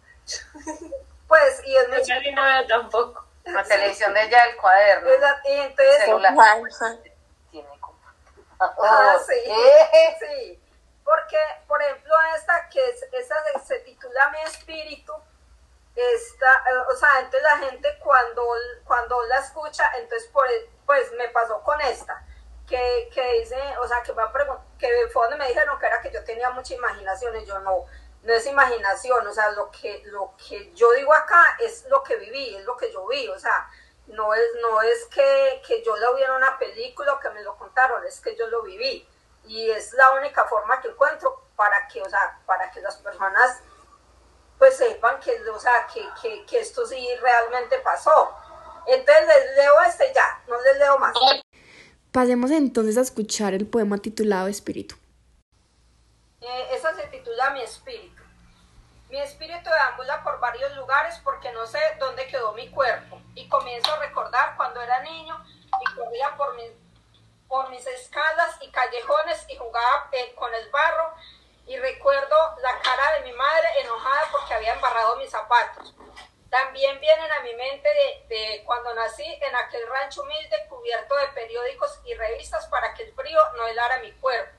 [1.28, 2.32] Pues, y es muy...
[2.32, 3.26] no veo tampoco.
[3.46, 5.10] La televisión de ella, el cuaderno.
[5.46, 6.06] y entonces...
[6.06, 6.34] Celular.
[7.50, 7.70] Tiene
[8.60, 10.16] Ah, sí, eh.
[10.20, 10.64] sí.
[11.04, 11.38] Porque,
[11.68, 13.36] por ejemplo, esta que es, esa
[13.66, 15.14] se titula Mi Espíritu,
[15.96, 18.46] esta, eh, o sea, entonces la gente cuando,
[18.86, 20.46] cuando la escucha, entonces por,
[20.86, 22.24] pues me pasó con esta
[22.68, 24.24] que, que dice, o sea, que, me
[24.80, 27.86] que fue donde me dijeron que era que yo tenía mucha imaginación y yo no,
[28.24, 32.16] no es imaginación, o sea, lo que, lo que yo digo acá es lo que
[32.16, 33.70] viví, es lo que yo vi, o sea,
[34.08, 37.44] no es, no es que, que yo lo vi en una película o que me
[37.44, 39.08] lo contaron, es que yo lo viví.
[39.46, 43.62] Y es la única forma que encuentro para que, o sea, para que las personas
[44.58, 48.34] pues sepan que, o sea, que, que, que esto sí realmente pasó.
[48.86, 51.14] Entonces les leo este ya, no les leo más.
[52.14, 54.94] Pasemos entonces a escuchar el poema titulado Espíritu.
[56.42, 58.22] Eh, esa se titula Mi espíritu.
[59.10, 63.92] Mi espíritu deambula por varios lugares porque no sé dónde quedó mi cuerpo y comienzo
[63.92, 66.56] a recordar cuando era niño y corría por,
[67.48, 71.16] por mis escalas y callejones y jugaba eh, con el barro
[71.66, 75.96] y recuerdo la cara de mi madre enojada porque había embarrado mis zapatos.
[76.54, 77.90] También vienen a mi mente
[78.30, 83.14] de, cuando nací en aquel rancho humilde cubierto de periódicos y revistas para que el
[83.16, 84.56] frío no helara mi cuerpo.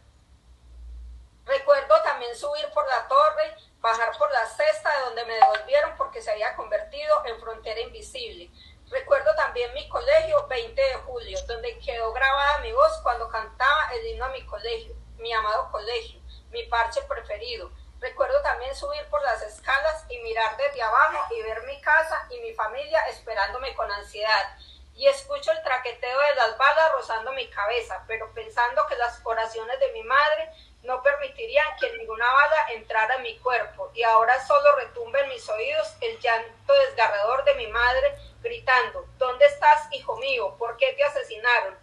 [1.45, 6.21] Recuerdo también subir por la torre bajar por la cesta de donde me devolvieron porque
[6.21, 8.51] se había convertido en frontera invisible.
[8.91, 14.05] Recuerdo también mi colegio 20 de julio, donde quedó grabada mi voz cuando cantaba el
[14.09, 16.21] himno a mi colegio, mi amado colegio,
[16.51, 17.71] mi parche preferido.
[18.05, 22.39] Recuerdo también subir por las escalas y mirar desde abajo y ver mi casa y
[22.41, 24.59] mi familia esperándome con ansiedad.
[24.95, 29.81] Y escucho el traqueteo de las balas rozando mi cabeza, pero pensando que las oraciones
[29.81, 30.51] de mi madre
[30.83, 35.49] no permitirían que ninguna bala entrara en mi cuerpo y ahora solo retumba en mis
[35.49, 40.55] oídos el llanto desgarrador de mi madre gritando, ¿dónde estás, hijo mío?
[40.59, 41.79] ¿Por qué te asesinaron?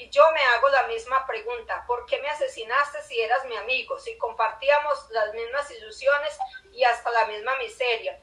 [0.00, 3.98] Y yo me hago la misma pregunta, ¿por qué me asesinaste si eras mi amigo,
[3.98, 6.38] si compartíamos las mismas ilusiones
[6.72, 8.18] y hasta la misma miseria?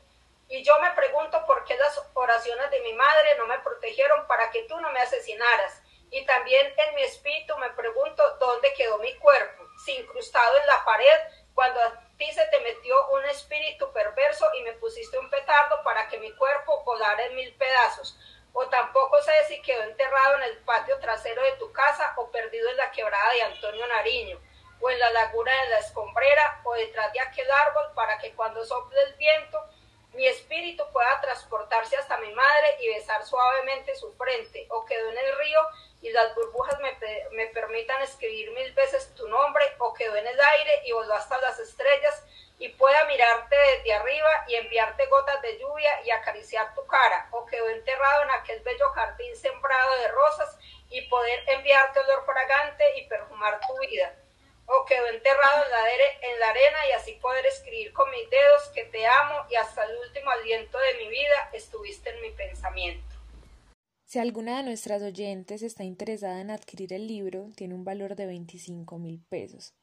[0.47, 4.49] Y yo me pregunto por qué las oraciones de mi madre no me protegieron para
[4.49, 5.83] que tú no me asesinaras.
[6.09, 11.19] Y también en mi espíritu me pregunto dónde quedó mi cuerpo incrustado en la pared
[11.53, 16.07] cuando a ti se te metió un espíritu perverso y me pusiste un petardo para
[16.07, 18.19] que mi cuerpo volara en mil pedazos.
[18.59, 22.67] O tampoco sé si quedó enterrado en el patio trasero de tu casa o perdido
[22.69, 24.41] en la quebrada de Antonio Nariño
[24.81, 28.65] o en la laguna de la escombrera o detrás de aquel árbol para que cuando
[28.65, 29.63] sople el viento
[30.13, 35.17] mi espíritu pueda transportarse hasta mi madre y besar suavemente su frente, o quedó en
[35.19, 35.59] el río
[36.01, 40.81] y las burbujas me, permitan escribir mil veces tu nombre, o quedó en el aire
[40.85, 42.23] y voló hasta las estrellas
[42.59, 47.45] y pueda mirarte desde arriba y enviarte gotas de lluvia y acariciar tu cara, o
[47.45, 50.57] quedó enterrado en aquel bello jardín sembrado de rosas
[50.89, 54.15] y poder enviarte olor fragante y perfumar tu vida
[54.67, 58.69] o quedó enterrado en la, en la arena y así poder escribir con mis dedos
[58.75, 63.15] que te amo y hasta el último aliento de mi vida estuviste en mi pensamiento.
[64.05, 68.25] Si alguna de nuestras oyentes está interesada en adquirir el libro, tiene un valor de
[68.25, 69.73] 25 mil pesos.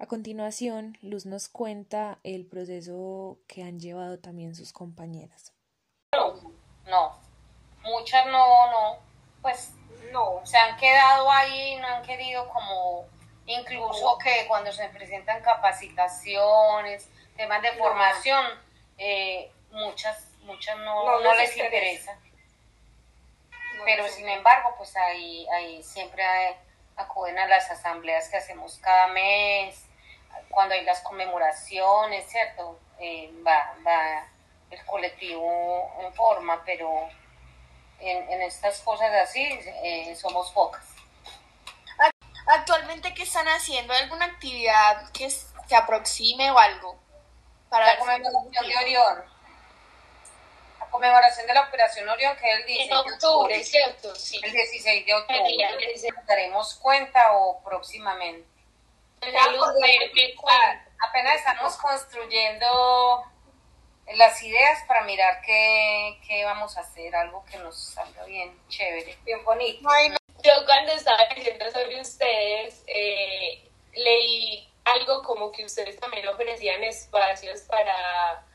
[0.00, 5.52] A continuación, Luz nos cuenta el proceso que han llevado también sus compañeras.
[6.12, 6.34] No,
[6.86, 7.18] no,
[7.82, 8.98] muchas no, no,
[9.42, 9.72] pues
[10.12, 13.06] no, se han quedado ahí, no han querido como
[13.46, 18.46] incluso que cuando se presentan capacitaciones, temas de formación,
[18.98, 22.16] eh, muchas, muchas no, les, interesa.
[23.84, 26.22] Pero sin embargo, pues ahí, ahí siempre
[26.94, 29.87] acuden a las asambleas que hacemos cada mes,
[30.48, 32.78] cuando hay las conmemoraciones, ¿cierto?
[32.98, 34.26] Eh, va, va
[34.70, 37.08] el colectivo en forma, pero
[38.00, 39.42] en, estas cosas así
[39.82, 40.84] eh, somos pocas.
[42.46, 43.92] Actualmente, ¿qué están haciendo?
[43.92, 46.98] ¿Alguna actividad que se aproxime o algo?
[47.68, 49.24] Para la conmemoración de Orión.
[50.80, 54.14] La conmemoración de la Operación Orión, que es el 16 de octubre, ¿cierto?
[54.14, 54.40] Sí.
[54.42, 56.14] El 16 de octubre.
[56.26, 58.57] ¿Daremos cuenta o próximamente?
[61.08, 63.24] Apenas estamos construyendo
[64.14, 69.16] las ideas para mirar qué, qué, vamos a hacer, algo que nos salga bien chévere,
[69.24, 69.88] bien bonito.
[70.42, 77.62] Yo cuando estaba leyendo sobre ustedes, eh, leí algo como que ustedes también ofrecían espacios
[77.62, 78.46] para,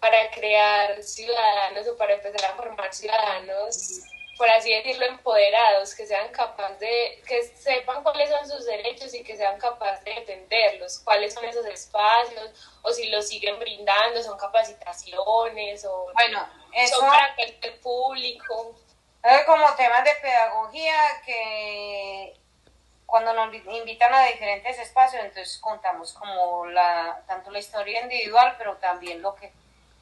[0.00, 4.00] para crear ciudadanos o para empezar a formar ciudadanos,
[4.36, 9.22] por así decirlo, empoderados, que sean capaces de, que sepan cuáles son sus derechos y
[9.22, 12.50] que sean capaces de defenderlos, cuáles son esos espacios,
[12.82, 16.96] o si los siguen brindando, son capacitaciones, o bueno, eso...
[16.96, 18.74] son para el público.
[19.46, 22.34] Como temas de pedagogía que
[23.12, 28.78] cuando nos invitan a diferentes espacios, entonces contamos como la, tanto la historia individual, pero
[28.78, 29.52] también lo que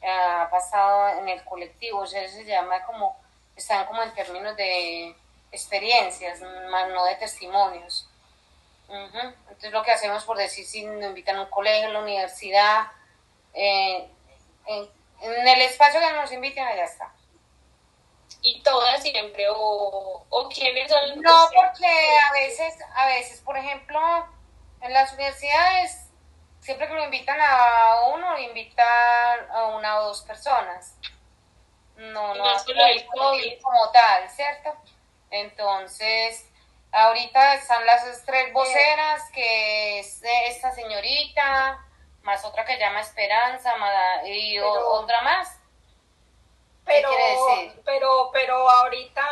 [0.07, 3.21] ha pasado en el colectivo, o sea, se llama como,
[3.57, 5.15] están como en términos de
[5.53, 6.41] experiencias,
[6.71, 8.09] más no de testimonios.
[8.89, 12.87] Entonces lo que hacemos por decir, si nos invitan a un colegio, a la universidad,
[13.55, 14.09] eh,
[14.67, 14.89] en,
[15.21, 17.13] en, el espacio que nos inviten, allá está.
[18.43, 24.01] Y todas siempre o, o quiénes son no porque a veces a veces por ejemplo
[24.81, 26.09] en las universidades
[26.61, 30.95] siempre que lo invitan a uno invitan a una o dos personas
[32.01, 33.61] no no, no solo el COVID.
[33.63, 34.75] como tal cierto
[35.31, 36.51] entonces
[36.93, 41.87] Ahorita están las tres voceras, que es esta señorita,
[42.23, 43.73] más otra que llama Esperanza,
[44.25, 45.57] y otra más.
[46.85, 47.11] Pero,
[47.85, 49.23] pero, pero ahorita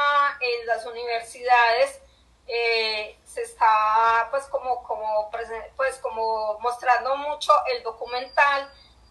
[0.41, 2.01] en las universidades
[2.47, 5.29] eh, se está pues como, como,
[5.77, 8.71] pues como mostrando mucho el documental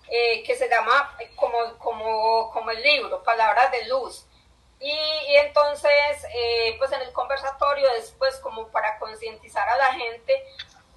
[0.10, 4.26] eh, que se llama como, como, como el libro, Palabras de Luz.
[4.80, 5.92] Y, entonces,
[6.34, 10.44] eh, pues en el conversatorio es pues como para concientizar a la gente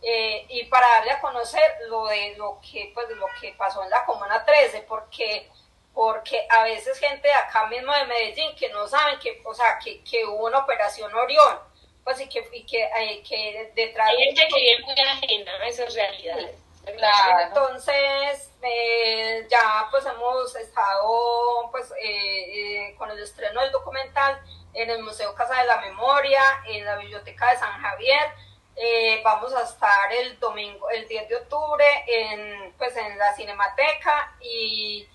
[0.02, 3.90] eh, y para darle a conocer lo de lo que, pues, lo que pasó en
[3.90, 5.48] la Comuna 13, porque,
[5.94, 9.78] porque a veces gente de acá mismo de Medellín que no saben que, o sea,
[9.82, 11.58] que, que hubo una operación Orión,
[12.04, 14.08] pues y que, y que, eh, que detrás...
[14.08, 16.69] Hay gente que es muy ajena a esas realidades.
[16.86, 24.40] Entonces, eh, ya pues hemos estado pues eh, eh, con el estreno del documental
[24.72, 28.32] en el Museo Casa de la Memoria, en la Biblioteca de San Javier.
[29.22, 35.06] vamos a estar el domingo, el 10 de octubre, en, pues en la Cinemateca y,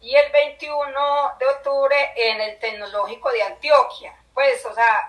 [0.00, 4.16] y el 21 de octubre en el Tecnológico de Antioquia.
[4.32, 5.08] Pues, o sea,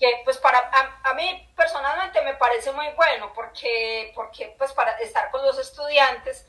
[0.00, 0.58] que pues para
[1.04, 6.46] a, mí personalmente me parece muy bueno porque porque pues para estar con los estudiantes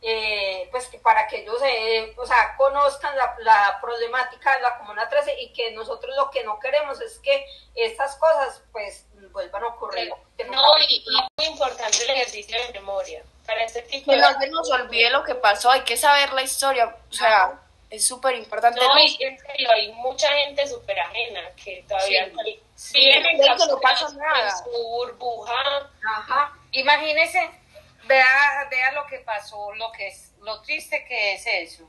[0.00, 4.78] eh, pues que para que ellos eh, o sea conozcan la, la, problemática de la
[4.78, 7.44] comuna 13 y que nosotros lo que no queremos es que
[7.74, 10.08] estas cosas pues vuelvan a ocurrir.
[10.08, 11.04] No, y,
[11.36, 13.22] muy importante el ejercicio de memoria.
[13.46, 16.42] Para este tipo que no se nos olvide lo que pasó hay que saber la
[16.42, 17.61] historia o sea
[17.92, 18.80] es súper importante.
[18.80, 22.32] No, y hay mucha gente súper ajena que todavía
[22.74, 22.98] sí.
[22.98, 24.50] viene que no pasa nada.
[24.64, 25.90] su burbuja.
[26.16, 26.58] Ajá.
[26.70, 27.50] Imagínese,
[28.04, 31.86] vea, vea lo que pasó, lo que es, lo triste que es eso.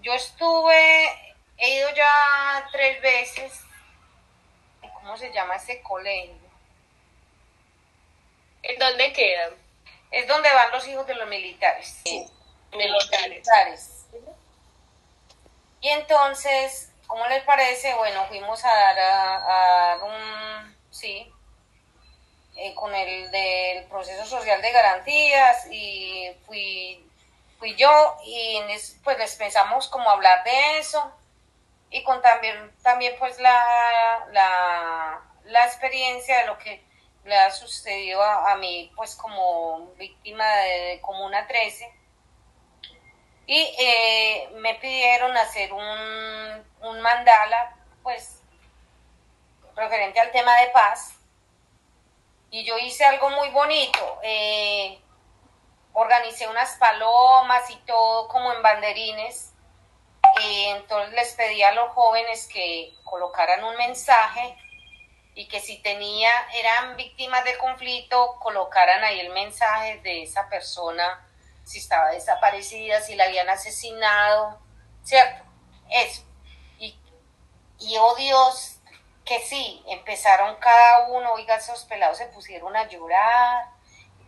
[0.00, 1.08] Yo estuve,
[1.58, 3.62] he ido ya tres veces,
[4.80, 6.36] ¿cómo se llama ese colegio?
[8.62, 9.50] ¿En dónde quedan?
[10.12, 12.00] Es donde van los hijos de los militares.
[12.04, 12.24] Sí,
[12.70, 13.28] militares.
[13.28, 13.95] militares
[15.86, 17.94] y entonces, ¿cómo les parece?
[17.94, 21.32] Bueno, fuimos a dar, a, un, sí,
[22.56, 27.08] eh, con el del proceso social de garantías y fui,
[27.60, 28.60] fui yo y
[29.04, 31.08] pues les pensamos como hablar de eso
[31.90, 36.82] y con también, también pues la, la, experiencia de lo que
[37.26, 41.88] le ha sucedido a, mí pues como víctima de, de Comuna 13
[43.46, 48.42] y eh, me pidieron hacer un, un, mandala, pues,
[49.76, 51.14] referente al tema de paz.
[52.50, 54.18] Y yo hice algo muy bonito.
[54.22, 54.98] Eh,
[55.92, 59.52] organicé unas palomas y todo como en banderines.
[60.42, 64.56] Entonces les pedí a los jóvenes que colocaran un mensaje
[65.34, 71.26] y que si tenía, eran víctimas de conflicto, colocaran ahí el mensaje de esa persona
[71.66, 74.60] si estaba desaparecida, si la habían asesinado,
[75.02, 75.42] ¿cierto?
[75.90, 76.22] Eso.
[76.78, 76.96] Y,
[77.80, 78.76] y oh Dios,
[79.24, 83.66] que sí, empezaron cada uno, oiga, esos pelados se pusieron a llorar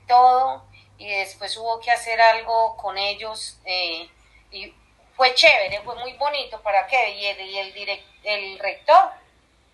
[0.09, 0.67] todo,
[0.97, 4.11] y después hubo que hacer algo con ellos, eh,
[4.51, 4.75] y
[5.15, 7.11] fue chévere, fue muy bonito, ¿para qué?
[7.11, 9.13] Y el, y el, el rector,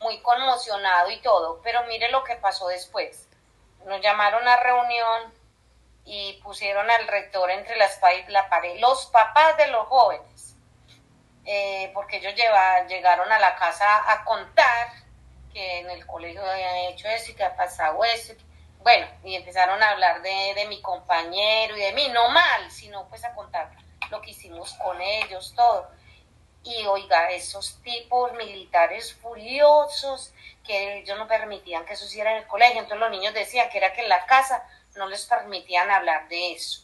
[0.00, 3.26] muy conmocionado y todo, pero mire lo que pasó después.
[3.86, 5.33] Nos llamaron a reunión
[6.04, 10.56] y pusieron al rector entre las la pared, los papás de los jóvenes,
[11.46, 14.88] eh, porque ellos lleva, llegaron a la casa a contar
[15.52, 18.34] que en el colegio habían hecho eso y que ha pasado eso.
[18.80, 23.08] Bueno, y empezaron a hablar de, de mi compañero y de mí, no mal, sino
[23.08, 23.70] pues a contar
[24.10, 25.90] lo que hicimos con ellos, todo.
[26.64, 30.32] Y oiga, esos tipos militares furiosos
[30.66, 33.78] que ellos no permitían que eso hiciera en el colegio, entonces los niños decían que
[33.78, 36.82] era que en la casa no les permitían hablar de eso.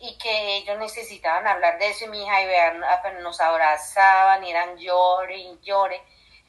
[0.00, 2.84] Y que ellos necesitaban hablar de eso y mi hija y vean,
[3.22, 6.02] nos abrazaban y eran llore y llore.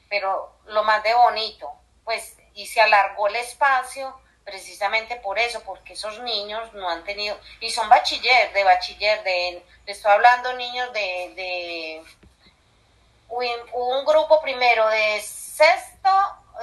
[0.08, 1.70] Pero lo más de bonito,
[2.04, 7.38] pues, y se alargó el espacio precisamente por eso, porque esos niños no han tenido,
[7.60, 12.02] y son bachiller, de bachiller, de, le estoy hablando niños de, de
[13.28, 16.10] un grupo primero de sexto,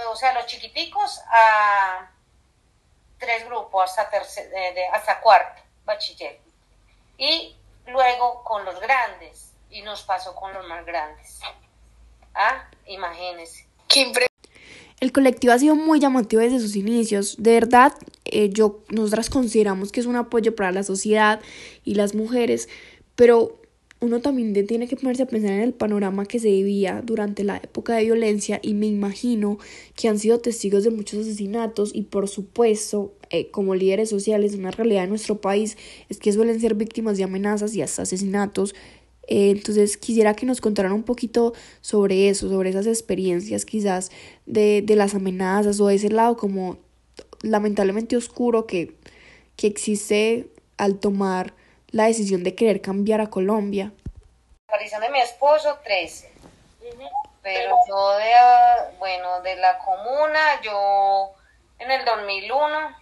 [0.10, 2.10] o sea, los chiquiticos, a
[3.20, 6.40] tres grupos hasta, tercer, de, hasta cuarto, bachiller.
[7.18, 7.56] Y
[7.88, 11.40] luego con los grandes, y nos pasó con los más grandes.
[12.34, 13.66] Ah, imagínense.
[15.00, 17.36] el colectivo ha sido muy llamativo desde sus inicios.
[17.40, 17.94] De verdad,
[18.26, 21.42] eh, yo, nosotras consideramos que es un apoyo para la sociedad
[21.84, 22.70] y las mujeres,
[23.16, 23.60] pero
[24.00, 27.58] uno también tiene que ponerse a pensar en el panorama que se vivía durante la
[27.58, 29.58] época de violencia y me imagino
[29.96, 34.70] que han sido testigos de muchos asesinatos y por supuesto eh, como líderes sociales una
[34.70, 35.78] realidad de nuestro país
[36.10, 38.76] es que suelen ser víctimas de amenazas y hasta asesinatos.
[39.28, 44.12] Eh, entonces quisiera que nos contaran un poquito sobre eso, sobre esas experiencias quizás
[44.46, 46.78] de, de las amenazas o de ese lado como
[47.42, 48.96] lamentablemente oscuro que,
[49.56, 51.56] que existe al tomar
[51.92, 53.92] la decisión de querer cambiar a Colombia?
[54.68, 56.32] La aparición de mi esposo, 13.
[57.42, 58.34] Pero yo de,
[59.00, 61.32] bueno, de la comuna, yo
[61.80, 62.96] en el 2001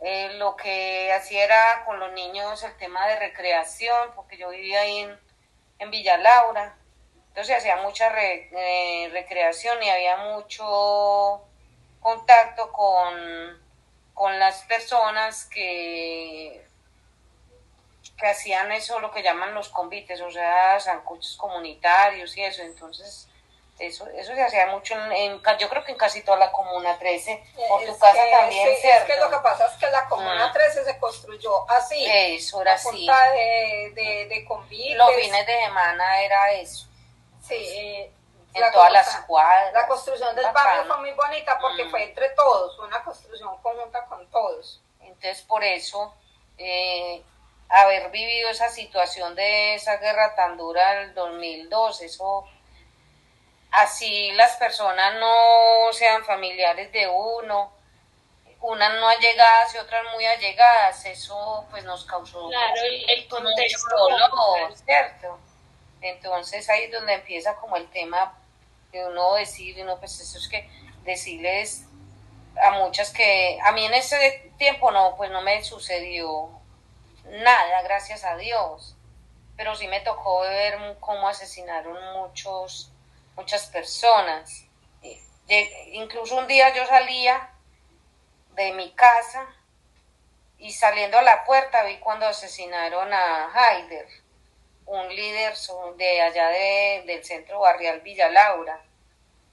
[0.00, 4.82] eh, lo que hacía era con los niños el tema de recreación, porque yo vivía
[4.82, 5.18] ahí en,
[5.80, 6.76] en Villa Laura.
[7.28, 11.44] Entonces hacía mucha eh, recreación y había mucho
[12.00, 13.14] contacto con,
[14.14, 16.67] con las personas que
[18.18, 22.62] que hacían eso, lo que llaman los convites, o sea, sancochos comunitarios y eso.
[22.62, 23.28] Entonces,
[23.78, 27.44] eso, eso se hacía mucho en, yo creo que en casi toda la Comuna 13,
[27.68, 30.80] por tu casa también, sí, Es que lo que pasa es que la Comuna 13
[30.80, 30.84] mm.
[30.84, 32.04] se construyó así.
[32.06, 33.06] Eso era así.
[33.06, 34.96] De, de, de convites.
[34.96, 36.88] Los fines de semana era eso.
[37.40, 38.12] Sí, eh,
[38.52, 39.72] en todas las cuadras.
[39.72, 41.90] La construcción del barrio fue muy bonita porque mm.
[41.90, 44.82] fue entre todos, una construcción conjunta con todos.
[45.00, 46.14] Entonces, por eso...
[46.60, 47.22] Eh,
[47.68, 52.46] haber vivido esa situación de esa guerra tan dura del 2002, eso
[53.70, 57.72] así las personas no sean familiares de uno,
[58.60, 62.74] unas no allegadas y otras muy allegadas, eso pues nos causó claro,
[63.06, 65.38] el, contexto dolor, ¿cierto?
[66.00, 68.34] Entonces ahí es donde empieza como el tema
[68.92, 70.68] de uno decir, no, pues eso es que
[71.04, 71.84] decirles
[72.62, 76.57] a muchas que a mí en ese tiempo no, pues no me sucedió
[77.30, 78.96] nada, gracias a Dios.
[79.56, 82.90] Pero sí me tocó ver cómo asesinaron muchos,
[83.36, 84.64] muchas personas.
[85.92, 87.50] Incluso un día yo salía
[88.54, 89.46] de mi casa
[90.58, 94.08] y saliendo a la puerta vi cuando asesinaron a Haider,
[94.86, 95.54] un líder
[95.96, 98.80] de allá del centro barrial Villa Laura.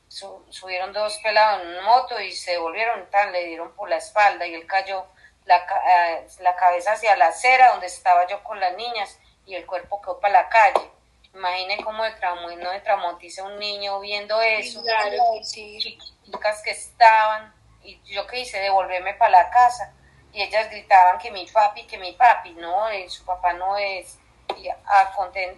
[0.08, 4.48] subieron dos pelados en una moto y se volvieron tan, le dieron por la espalda
[4.48, 5.06] y él cayó
[5.46, 9.66] la, eh, la cabeza hacia la acera donde estaba yo con las niñas y el
[9.66, 10.92] cuerpo quedó para la calle.
[11.34, 12.14] Imagine cómo de
[12.58, 14.82] no de traumatiza un niño viendo eso.
[14.82, 15.80] Claro, sí.
[16.24, 19.94] Chicas que estaban, y yo que hice, devolverme para la casa.
[20.32, 24.18] Y ellas gritaban que mi papi, que mi papi, no, eh, su papá no es.
[24.58, 24.78] Y a,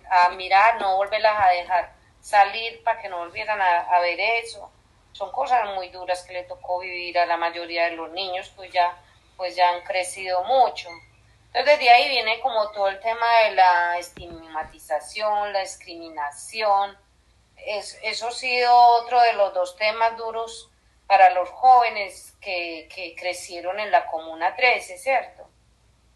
[0.10, 4.72] a mirar, no volverlas a dejar salir para que no volvieran a, a ver eso.
[5.12, 8.72] Son cosas muy duras que le tocó vivir a la mayoría de los niños, pues
[8.72, 8.98] ya
[9.38, 10.90] pues ya han crecido mucho.
[11.48, 16.98] Entonces desde ahí viene como todo el tema de la estigmatización, la discriminación.
[17.56, 20.70] Es, eso ha sido otro de los dos temas duros
[21.08, 25.48] para los jóvenes que, que crecieron en la Comuna 13, ¿cierto?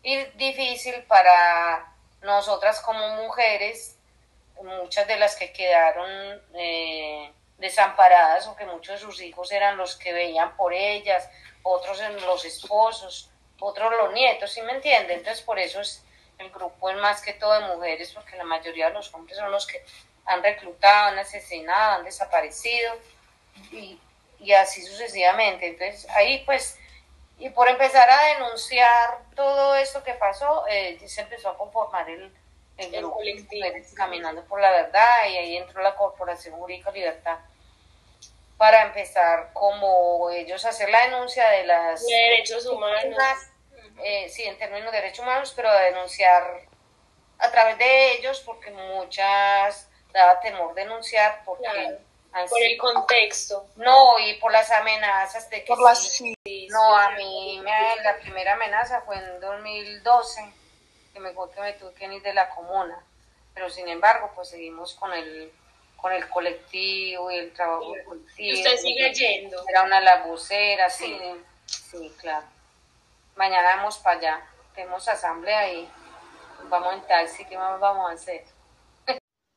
[0.04, 3.98] Y difícil para nosotras como mujeres,
[4.62, 7.32] muchas de las que quedaron eh,
[7.62, 11.30] desamparadas o que muchos de sus hijos eran los que veían por ellas
[11.64, 15.20] otros en los esposos, otros los nietos, ¿sí me entienden?
[15.20, 16.04] Entonces por eso es
[16.40, 19.52] el grupo es más que todo de mujeres, porque la mayoría de los hombres son
[19.52, 19.86] los que
[20.26, 22.94] han reclutado, han asesinado, han desaparecido
[23.72, 24.00] y,
[24.40, 25.68] y así sucesivamente.
[25.68, 26.80] Entonces ahí pues,
[27.38, 32.34] y por empezar a denunciar todo esto que pasó, eh, se empezó a conformar el,
[32.78, 33.20] el, grupo
[33.96, 37.38] Caminando por la Verdad y ahí entró la Corporación Jurídica Libertad
[38.62, 43.18] para empezar como ellos hacer la denuncia de las derechos humanos.
[44.04, 46.62] Eh, sí, en términos de derechos humanos, pero denunciar
[47.40, 51.98] a través de ellos porque muchas daba temor denunciar porque
[52.32, 53.66] por el contexto.
[53.78, 55.74] No, y por las amenazas de que
[56.70, 60.54] no, a mí me, la primera amenaza fue en 2012
[61.12, 63.04] que me que me tuve que ir de la comuna,
[63.56, 65.52] pero sin embargo pues seguimos con el
[66.02, 68.58] con el colectivo y el trabajo colectivo.
[68.58, 69.58] ¿Usted sigue yendo?
[69.70, 71.16] Era una labucera, sí,
[71.66, 72.48] sí, claro.
[73.36, 75.88] Mañana vamos para allá, tenemos asamblea y
[76.70, 78.44] vamos en taxi, ¿qué más vamos a hacer?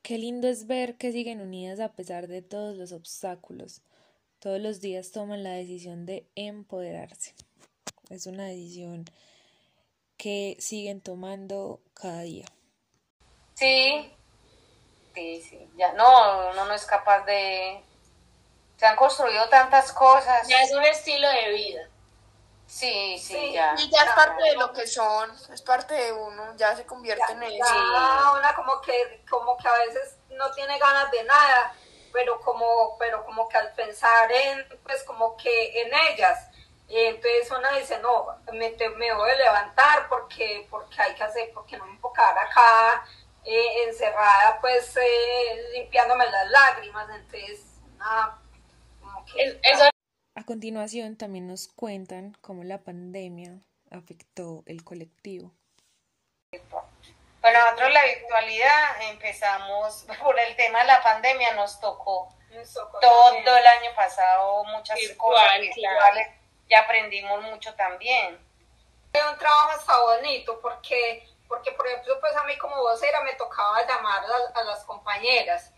[0.03, 3.81] Qué lindo es ver que siguen unidas a pesar de todos los obstáculos.
[4.39, 7.35] Todos los días toman la decisión de empoderarse.
[8.11, 9.07] Es una decisión
[10.19, 12.45] que siguen tomando cada día.
[13.55, 14.13] Sí,
[15.15, 17.83] Sí, sí, ya no, uno no es capaz de...
[18.77, 20.49] Se han construido tantas cosas.
[20.49, 21.89] Ya es un estilo de vida.
[22.67, 23.75] Sí, sí, ya.
[23.79, 27.33] Y ya es parte de lo que son, es parte de uno, ya se convierte
[27.33, 27.65] en eso.
[27.65, 31.73] Ya, una como que, como que a veces no tiene ganas de nada,
[32.13, 36.49] pero como, pero como que al pensar en, pues como que en ellas,
[36.89, 41.77] entonces una dice, no, me, me voy a levantar porque, porque hay que hacer, porque
[41.77, 43.05] no me puedo quedar acá
[43.45, 47.61] eh, encerrada, pues eh, limpiándome las lágrimas, entonces,
[47.99, 48.39] nada,
[49.01, 49.61] como que...
[50.37, 55.53] A continuación también nos cuentan cómo la pandemia afectó el colectivo.
[57.41, 62.35] Bueno, nosotros la virtualidad empezamos por el tema de la pandemia, nos tocó,
[63.01, 66.29] todo el año pasado muchas cosas virtuales
[66.69, 68.39] y aprendimos mucho también.
[69.13, 73.35] Fue un trabajo hasta bonito porque, porque, por ejemplo, pues a mí como vocera me
[73.35, 74.25] tocaba llamar
[74.55, 75.71] a las compañeras.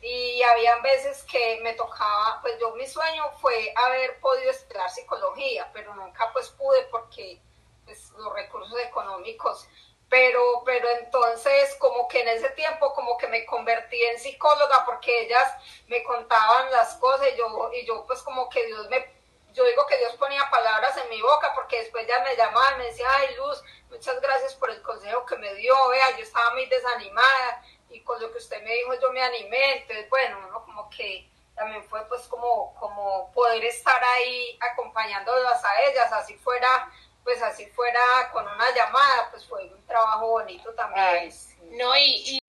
[0.00, 5.70] Y habían veces que me tocaba, pues yo mi sueño fue haber podido estudiar psicología,
[5.72, 7.40] pero nunca pues pude porque
[7.86, 9.66] pues, los recursos económicos,
[10.10, 15.22] pero, pero entonces como que en ese tiempo como que me convertí en psicóloga porque
[15.22, 15.54] ellas
[15.86, 19.13] me contaban las cosas y yo, y yo pues como que Dios me,
[19.54, 22.86] yo digo que Dios ponía palabras en mi boca porque después ya me llamaban, me
[22.86, 26.66] decía, ay Luz, muchas gracias por el consejo que me dio, vea, yo estaba muy
[26.66, 30.90] desanimada y con lo que usted me dijo yo me animé, entonces bueno, uno como
[30.90, 36.90] que también fue pues como, como poder estar ahí acompañándolas a ellas, así fuera,
[37.22, 38.00] pues así fuera
[38.32, 41.32] con una llamada, pues fue un trabajo bonito también.
[41.70, 42.40] No, y,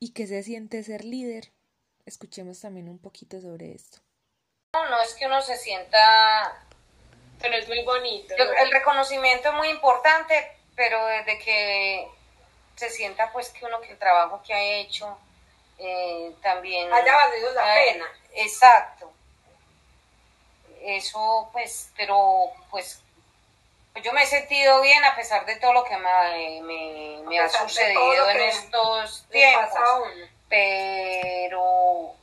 [0.00, 0.12] y...
[0.12, 1.52] qué se siente ser líder?
[2.06, 4.03] Escuchemos también un poquito sobre esto.
[4.74, 6.60] No, no es que uno se sienta...
[7.40, 8.34] Pero es muy bonito.
[8.34, 12.08] El reconocimiento es muy importante, pero desde que
[12.74, 15.16] se sienta pues que uno que el trabajo que ha hecho
[15.78, 18.06] eh, también haya valido la pena.
[18.34, 19.12] Exacto.
[20.80, 23.00] Eso pues, pero pues
[24.02, 28.30] yo me he sentido bien a pesar de todo lo que me, me, ha sucedido
[28.30, 29.70] en estos tiempos.
[30.48, 32.14] Pero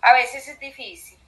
[0.00, 1.21] a veces es difícil.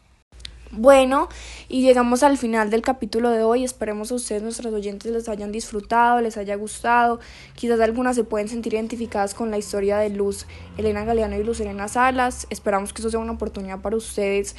[0.76, 1.28] Bueno,
[1.68, 3.62] y llegamos al final del capítulo de hoy.
[3.62, 7.20] Esperemos a ustedes, nuestros oyentes, les hayan disfrutado, les haya gustado.
[7.54, 10.46] Quizás algunas se pueden sentir identificadas con la historia de Luz,
[10.76, 12.48] Elena Galeano y Luz Elena Salas.
[12.50, 14.56] Esperamos que eso sea una oportunidad para ustedes.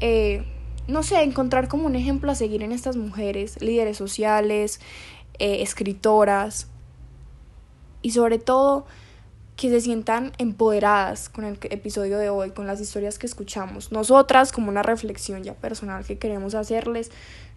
[0.00, 0.44] Eh,
[0.86, 4.80] no sé, encontrar como un ejemplo a seguir en estas mujeres, líderes sociales,
[5.38, 6.68] eh, escritoras
[8.02, 8.84] y sobre todo
[9.56, 13.92] que se sientan empoderadas con el episodio de hoy, con las historias que escuchamos.
[13.92, 17.12] Nosotras, como una reflexión ya personal que queremos hacerles,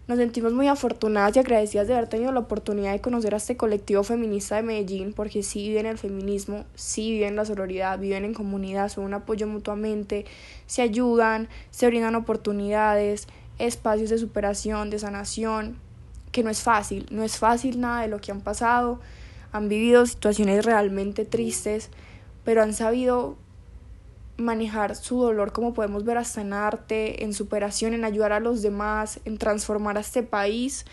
[0.06, 3.56] nos sentimos muy afortunadas y agradecidas de haber tenido la oportunidad de conocer a este
[3.56, 8.32] colectivo feminista de Medellín, porque sí viven el feminismo, sí viven la sororidad, viven en
[8.32, 10.24] comunidad, son un apoyo mutuamente,
[10.66, 13.26] se ayudan, se brindan oportunidades,
[13.58, 15.76] espacios de superación, de sanación,
[16.32, 19.00] que no es fácil, no es fácil nada de lo que han pasado
[19.52, 21.90] han vivido situaciones realmente tristes,
[22.44, 23.36] pero han sabido
[24.36, 28.62] manejar su dolor como podemos ver hasta en arte, en superación, en ayudar a los
[28.62, 30.86] demás, en transformar a este país.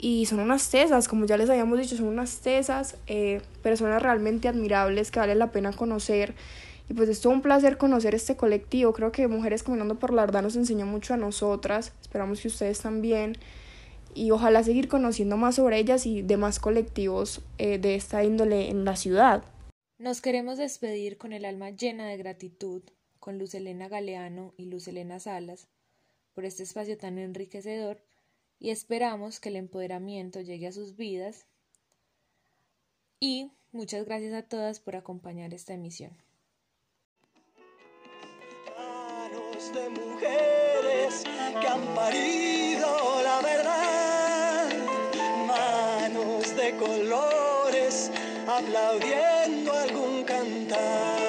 [0.00, 4.48] Y son unas tesas, como ya les habíamos dicho, son unas tesas, eh, personas realmente
[4.48, 6.34] admirables que vale la pena conocer.
[6.88, 8.92] Y pues es todo un placer conocer este colectivo.
[8.94, 11.92] Creo que Mujeres Caminando por la Verdad nos enseñó mucho a nosotras.
[12.00, 13.36] Esperamos que ustedes también
[14.18, 18.84] y ojalá seguir conociendo más sobre ellas y demás colectivos eh, de esta índole en
[18.84, 19.44] la ciudad.
[19.98, 22.82] Nos queremos despedir con el alma llena de gratitud
[23.20, 25.68] con Luz Elena Galeano y Luz Elena Salas
[26.34, 28.00] por este espacio tan enriquecedor
[28.58, 31.46] y esperamos que el empoderamiento llegue a sus vidas
[33.20, 36.12] y muchas gracias a todas por acompañar esta emisión.
[39.58, 41.24] de mujeres
[41.60, 44.07] que han parido la verdad
[46.76, 48.10] colores,
[48.46, 51.27] aplaudiendo algún cantar.